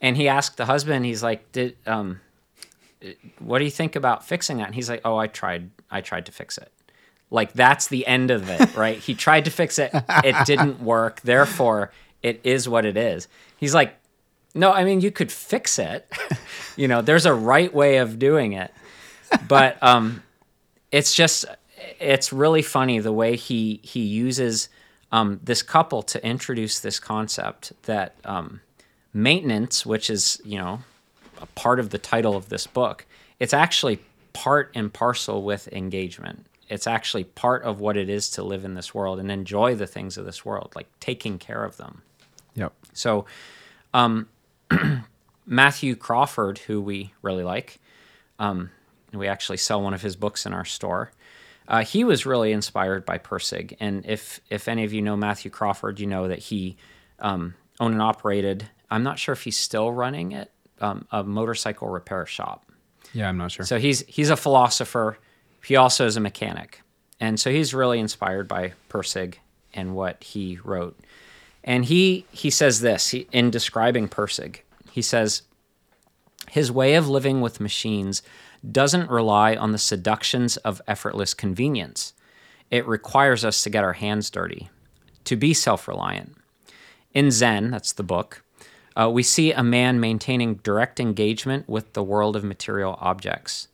[0.00, 2.20] And he asked the husband he's like did um
[3.38, 4.66] what do you think about fixing that?
[4.66, 6.70] And he's like oh i tried i tried to fix it.
[7.30, 8.98] Like that's the end of it right?
[8.98, 9.90] He tried to fix it.
[9.92, 11.20] It didn't work.
[11.22, 11.90] Therefore
[12.22, 13.94] it is what it is he's like
[14.54, 16.10] no i mean you could fix it
[16.76, 18.72] you know there's a right way of doing it
[19.46, 20.22] but um
[20.90, 21.44] it's just
[22.00, 24.68] it's really funny the way he he uses
[25.10, 28.60] um, this couple to introduce this concept that um,
[29.12, 30.80] maintenance, which is you know
[31.40, 33.06] a part of the title of this book,
[33.38, 34.00] it's actually
[34.32, 36.46] part and parcel with engagement.
[36.68, 39.86] It's actually part of what it is to live in this world and enjoy the
[39.86, 42.02] things of this world, like taking care of them.
[42.98, 43.26] So,
[43.94, 44.28] um,
[45.46, 47.80] Matthew Crawford, who we really like,
[48.38, 48.70] um,
[49.12, 51.12] we actually sell one of his books in our store.
[51.66, 55.50] Uh, he was really inspired by Pirsig, and if if any of you know Matthew
[55.50, 56.76] Crawford, you know that he
[57.18, 58.68] um, owned and operated.
[58.90, 62.70] I'm not sure if he's still running it, um, a motorcycle repair shop.
[63.12, 63.66] Yeah, I'm not sure.
[63.66, 65.18] So he's he's a philosopher.
[65.62, 66.80] He also is a mechanic,
[67.20, 69.34] and so he's really inspired by Pirsig
[69.74, 70.98] and what he wrote.
[71.64, 74.60] And he he says this he, in describing Pirsig.
[74.90, 75.42] He says
[76.50, 78.22] his way of living with machines
[78.70, 82.14] doesn't rely on the seductions of effortless convenience.
[82.70, 84.70] It requires us to get our hands dirty,
[85.24, 86.36] to be self reliant.
[87.14, 88.42] In Zen, that's the book,
[88.98, 93.68] uh, we see a man maintaining direct engagement with the world of material objects,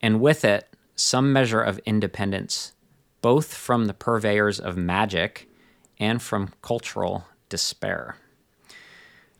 [0.00, 2.72] and with it, some measure of independence,
[3.20, 5.48] both from the purveyors of magic
[6.02, 8.16] and from cultural despair.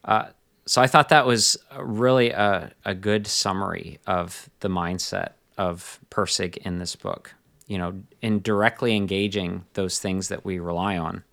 [0.05, 0.27] Uh,
[0.65, 6.57] so I thought that was really a, a good summary of the mindset of Pirsig
[6.59, 7.35] in this book.
[7.67, 11.25] You know, in directly engaging those things that we rely on.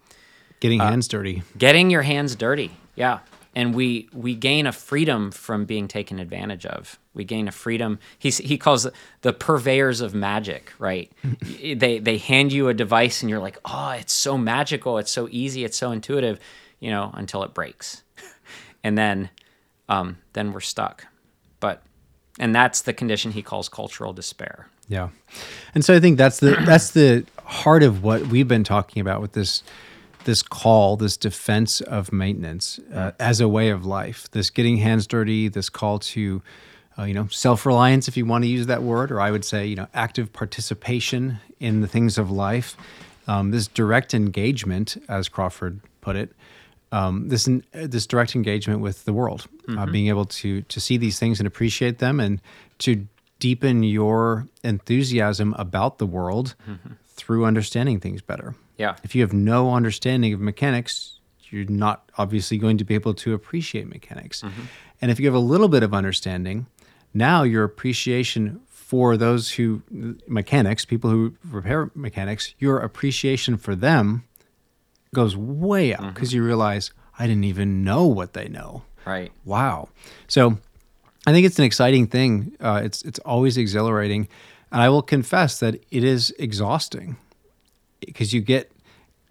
[0.61, 1.43] Getting uh, hands dirty.
[1.57, 2.71] Getting your hands dirty.
[2.95, 3.19] Yeah.
[3.59, 6.97] And we we gain a freedom from being taken advantage of.
[7.13, 7.99] We gain a freedom.
[8.17, 8.87] He he calls
[9.19, 11.11] the purveyors of magic, right?
[11.61, 15.27] they they hand you a device and you're like, "Oh, it's so magical, it's so
[15.29, 16.39] easy, it's so intuitive,"
[16.79, 18.03] you know, until it breaks
[18.85, 19.29] and then
[19.89, 21.07] um, then we're stuck.
[21.59, 21.83] But
[22.39, 24.69] and that's the condition he calls cultural despair.
[24.87, 25.09] Yeah,
[25.75, 29.19] and so I think that's the that's the heart of what we've been talking about
[29.19, 29.63] with this
[30.25, 34.29] this call, this defense of maintenance uh, as a way of life.
[34.31, 36.41] This getting hands dirty, this call to
[36.97, 39.45] uh, you know self reliance, if you want to use that word, or I would
[39.45, 42.75] say you know active participation in the things of life.
[43.27, 46.33] Um, this direct engagement, as Crawford put it,
[46.91, 49.79] um, this this direct engagement with the world, uh, mm-hmm.
[49.79, 52.41] uh, being able to to see these things and appreciate them, and
[52.79, 53.07] to
[53.39, 56.93] deepen your enthusiasm about the world mm-hmm.
[57.07, 58.55] through understanding things better.
[58.79, 58.95] Yeah.
[59.03, 61.19] If you have no understanding of mechanics,
[61.49, 64.41] you're not obviously going to be able to appreciate mechanics.
[64.41, 64.61] Mm-hmm.
[65.01, 66.65] And if you have a little bit of understanding,
[67.13, 69.81] now your appreciation for those who
[70.27, 74.23] mechanics, people who repair mechanics, your appreciation for them
[75.13, 76.37] goes way up because mm-hmm.
[76.37, 78.83] you realize I didn't even know what they know.
[79.05, 79.31] Right.
[79.43, 79.89] Wow.
[80.27, 80.57] So
[81.27, 82.55] I think it's an exciting thing.
[82.61, 84.29] Uh, it's it's always exhilarating,
[84.71, 87.17] and I will confess that it is exhausting
[88.05, 88.71] because you get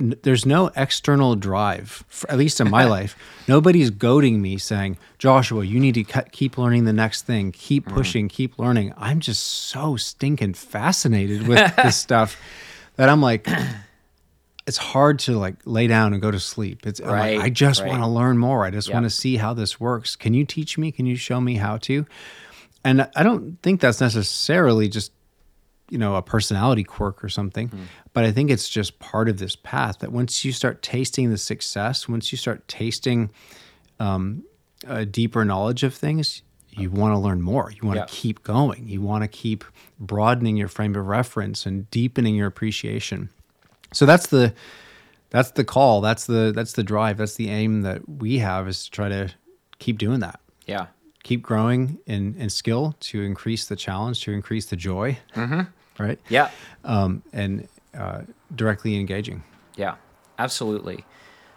[0.00, 3.16] n- there's no external drive, at least in my life.
[3.46, 7.86] Nobody's goading me saying, Joshua, you need to cut, keep learning the next thing, keep
[7.86, 7.92] mm.
[7.92, 8.92] pushing, keep learning.
[8.96, 12.36] I'm just so stinking fascinated with this stuff
[12.96, 13.46] that I'm like,
[14.66, 16.86] it's hard to like lay down and go to sleep.
[16.86, 17.88] It's I'm like, I just right.
[17.88, 18.64] want to learn more.
[18.64, 18.94] I just Yep.
[18.94, 20.14] want to see how this works.
[20.14, 20.92] Can you teach me?
[20.92, 22.04] Can you show me how to?
[22.84, 25.10] And I don't think that's necessarily just
[25.91, 27.70] you know a personality quirk or something.
[28.12, 31.39] But i think it's just part of this path that once you start tasting the
[31.39, 33.30] success once you start tasting
[34.01, 34.45] um,
[34.86, 37.72] a deeper knowledge of things you want to learn more.
[37.72, 38.07] You want to Yeah.
[38.09, 38.86] keep going.
[38.89, 39.64] You want to keep
[39.99, 43.30] broadening your frame of reference and deepening your appreciation.
[43.93, 44.55] So that's the
[45.30, 46.01] that's the call.
[46.01, 47.16] That's the that's the drive.
[47.16, 49.30] That's the aim that we have is to try to
[49.80, 50.39] keep doing that.
[50.66, 50.86] Yeah.
[51.24, 55.18] keep growing in, in skill to increase the challenge to increase the joy
[55.99, 56.51] right Yeah.
[56.84, 58.22] um, and uh,
[58.55, 59.42] directly engaging
[59.76, 59.94] Yeah,
[60.38, 61.05] absolutely.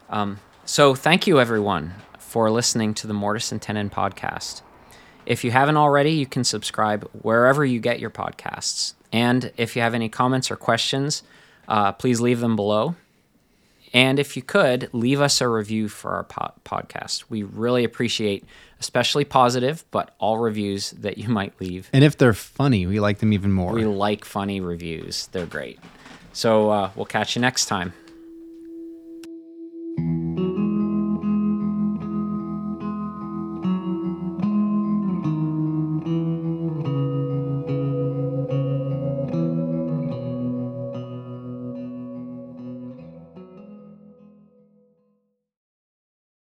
[0.09, 4.61] Um, so thank you everyone for listening to the Mortise and Tenon podcast.
[5.25, 8.93] If you haven't already, you can subscribe wherever you get your podcasts.
[9.11, 11.23] And if you have any comments or questions,
[11.67, 12.95] uh, please leave them below.
[13.93, 17.25] And if you could, leave us a review for our po- podcast.
[17.29, 18.45] We really appreciate,
[18.79, 21.89] especially positive, but all reviews that you might leave.
[21.93, 25.79] and if they're funny we like them even more We like funny reviews, they're great.
[26.33, 27.93] So uh, we'll catch you next time.